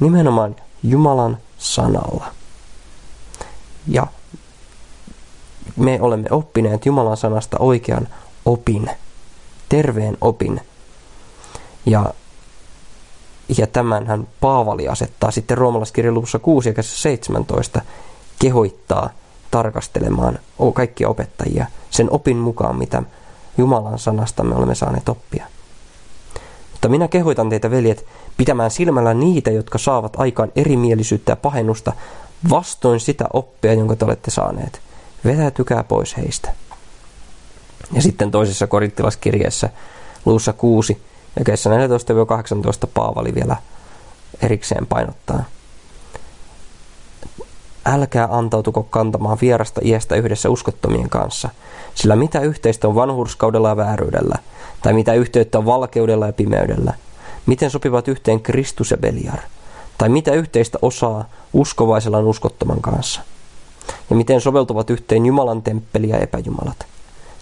nimenomaan 0.00 0.56
Jumalan 0.82 1.38
sanalla. 1.58 2.26
Ja 3.88 4.06
me 5.76 5.98
olemme 6.00 6.28
oppineet 6.30 6.86
Jumalan 6.86 7.16
sanasta 7.16 7.56
oikean 7.58 8.08
opin, 8.44 8.90
terveen 9.68 10.18
opin. 10.20 10.60
Ja, 11.86 12.14
ja 13.58 13.66
hän 14.06 14.28
Paavali 14.40 14.88
asettaa 14.88 15.30
sitten 15.30 15.58
roomalaiskirjan 15.58 16.14
luvussa 16.14 16.38
6 16.38 16.74
ja 16.76 16.82
17 16.82 17.80
kehoittaa 18.38 19.10
tarkastelemaan 19.50 20.38
kaikkia 20.74 21.08
opettajia 21.08 21.66
sen 21.90 22.08
opin 22.10 22.36
mukaan, 22.36 22.76
mitä 22.76 23.02
Jumalan 23.58 23.98
sanasta 23.98 24.44
me 24.44 24.54
olemme 24.54 24.74
saaneet 24.74 25.08
oppia. 25.08 25.46
Mutta 26.72 26.88
minä 26.88 27.08
kehoitan 27.08 27.48
teitä, 27.50 27.70
veljet, 27.70 28.06
pitämään 28.36 28.70
silmällä 28.70 29.14
niitä, 29.14 29.50
jotka 29.50 29.78
saavat 29.78 30.16
aikaan 30.16 30.52
erimielisyyttä 30.56 31.32
ja 31.32 31.36
pahennusta 31.36 31.92
vastoin 32.50 33.00
sitä 33.00 33.24
oppia, 33.32 33.72
jonka 33.72 33.96
te 33.96 34.04
olette 34.04 34.30
saaneet. 34.30 34.80
Vetäytykää 35.24 35.84
pois 35.84 36.16
heistä. 36.16 36.52
Ja 37.92 38.02
sitten 38.02 38.30
toisessa 38.30 38.66
korinttilaskirjeessä 38.66 39.70
luussa 40.24 40.52
6 40.52 41.02
ja 41.38 41.44
kesä 41.44 41.70
14-18 41.70 41.72
Paavali 42.94 43.34
vielä 43.34 43.56
erikseen 44.42 44.86
painottaa. 44.86 45.44
Älkää 47.88 48.28
antautuko 48.30 48.82
kantamaan 48.82 49.38
vierasta 49.40 49.80
iästä 49.84 50.16
yhdessä 50.16 50.50
uskottomien 50.50 51.08
kanssa, 51.08 51.48
sillä 51.94 52.16
mitä 52.16 52.40
yhteistä 52.40 52.88
on 52.88 52.94
vanhurskaudella 52.94 53.68
ja 53.68 53.76
vääryydellä, 53.76 54.38
tai 54.82 54.92
mitä 54.92 55.14
yhteyttä 55.14 55.58
on 55.58 55.66
valkeudella 55.66 56.26
ja 56.26 56.32
pimeydellä, 56.32 56.94
miten 57.46 57.70
sopivat 57.70 58.08
yhteen 58.08 58.40
Kristus 58.40 58.90
ja 58.90 58.96
Beliar, 58.96 59.38
tai 59.98 60.08
mitä 60.08 60.32
yhteistä 60.32 60.78
osaa 60.82 61.24
uskovaisella 61.52 62.20
uskottoman 62.20 62.80
kanssa, 62.80 63.20
ja 64.10 64.16
miten 64.16 64.40
soveltuvat 64.40 64.90
yhteen 64.90 65.26
Jumalan 65.26 65.62
temppeli 65.62 66.08
ja 66.08 66.18
epäjumalat. 66.18 66.86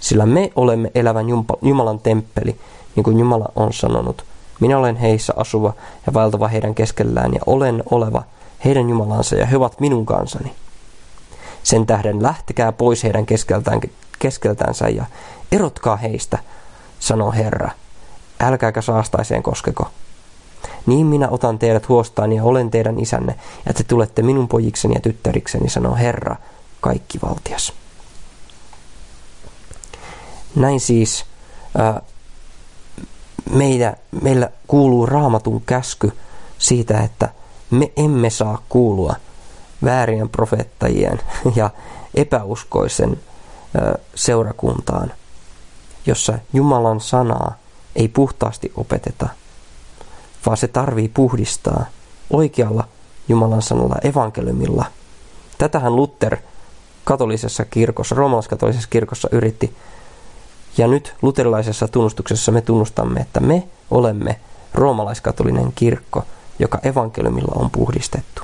Sillä 0.00 0.26
me 0.26 0.52
olemme 0.56 0.90
elävän 0.94 1.26
Jumalan 1.62 1.98
temppeli, 1.98 2.56
niin 2.96 3.04
kuin 3.04 3.18
Jumala 3.18 3.48
on 3.56 3.72
sanonut. 3.72 4.24
Minä 4.60 4.78
olen 4.78 4.96
heissä 4.96 5.32
asuva 5.36 5.72
ja 6.06 6.14
vaeltava 6.14 6.48
heidän 6.48 6.74
keskellään 6.74 7.34
ja 7.34 7.40
olen 7.46 7.82
oleva 7.90 8.22
heidän 8.64 8.90
Jumalansa 8.90 9.36
ja 9.36 9.46
he 9.46 9.56
ovat 9.56 9.80
minun 9.80 10.06
kansani. 10.06 10.54
Sen 11.62 11.86
tähden 11.86 12.22
lähtekää 12.22 12.72
pois 12.72 13.04
heidän 13.04 13.26
keskeltään, 13.26 13.80
keskeltänsä 14.18 14.88
ja 14.88 15.04
erotkaa 15.52 15.96
heistä, 15.96 16.38
sanoo 17.00 17.32
Herra. 17.32 17.70
Älkääkä 18.40 18.82
saastaiseen 18.82 19.42
koskeko. 19.42 19.90
Niin 20.86 21.06
minä 21.06 21.28
otan 21.28 21.58
teidät 21.58 21.88
huostaan 21.88 22.32
ja 22.32 22.44
olen 22.44 22.70
teidän 22.70 23.00
isänne, 23.00 23.34
ja 23.66 23.74
te 23.74 23.84
tulette 23.84 24.22
minun 24.22 24.48
pojikseni 24.48 24.94
ja 24.94 25.00
tyttärikseni, 25.00 25.68
sanoo 25.70 25.94
Herra, 25.94 26.36
kaikki 26.80 27.18
valtias. 27.22 27.72
Näin 30.56 30.80
siis 30.80 31.24
ää, 31.78 32.00
meitä, 33.50 33.96
meillä 34.22 34.50
kuuluu 34.66 35.06
raamatun 35.06 35.62
käsky 35.66 36.12
siitä, 36.58 37.00
että 37.00 37.28
me 37.74 37.92
emme 37.96 38.30
saa 38.30 38.62
kuulua 38.68 39.14
väärien 39.84 40.28
profeettajien 40.28 41.20
ja 41.56 41.70
epäuskoisen 42.14 43.20
seurakuntaan, 44.14 45.12
jossa 46.06 46.38
Jumalan 46.52 47.00
sanaa 47.00 47.54
ei 47.96 48.08
puhtaasti 48.08 48.72
opeteta, 48.76 49.28
vaan 50.46 50.56
se 50.56 50.68
tarvii 50.68 51.08
puhdistaa 51.08 51.84
oikealla 52.30 52.88
Jumalan 53.28 53.62
sanalla 53.62 53.96
evankeliumilla. 54.04 54.84
Tätähän 55.58 55.96
Luther 55.96 56.36
katolisessa 57.04 57.64
kirkossa, 57.64 58.14
roomalaiskatolisessa 58.14 58.88
kirkossa 58.90 59.28
yritti. 59.32 59.76
Ja 60.78 60.86
nyt 60.86 61.14
luterilaisessa 61.22 61.88
tunnustuksessa 61.88 62.52
me 62.52 62.60
tunnustamme, 62.60 63.20
että 63.20 63.40
me 63.40 63.68
olemme 63.90 64.40
roomalaiskatolinen 64.74 65.72
kirkko, 65.74 66.24
joka 66.58 66.78
evankeliumilla 66.82 67.52
on 67.54 67.70
puhdistettu. 67.70 68.42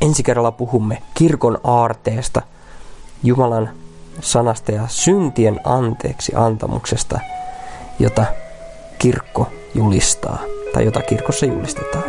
Ensi 0.00 0.22
kerralla 0.22 0.52
puhumme 0.52 1.02
kirkon 1.14 1.58
aarteesta, 1.64 2.42
Jumalan 3.22 3.70
sanasta 4.20 4.72
ja 4.72 4.82
syntien 4.88 5.60
anteeksi 5.64 6.32
antamuksesta, 6.36 7.20
jota 7.98 8.24
kirkko 8.98 9.48
julistaa 9.74 10.38
tai 10.74 10.84
jota 10.84 11.02
kirkossa 11.02 11.46
julistetaan 11.46 12.04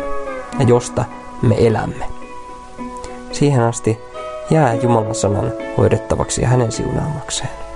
ja 0.58 0.64
josta 0.64 1.04
me 1.42 1.66
elämme. 1.66 2.04
Siihen 3.32 3.60
asti 3.62 3.98
jää 4.50 4.74
Jumalan 4.74 5.14
sanan 5.14 5.52
hoidettavaksi 5.78 6.42
ja 6.42 6.48
hänen 6.48 6.72
siunaamakseen. 6.72 7.71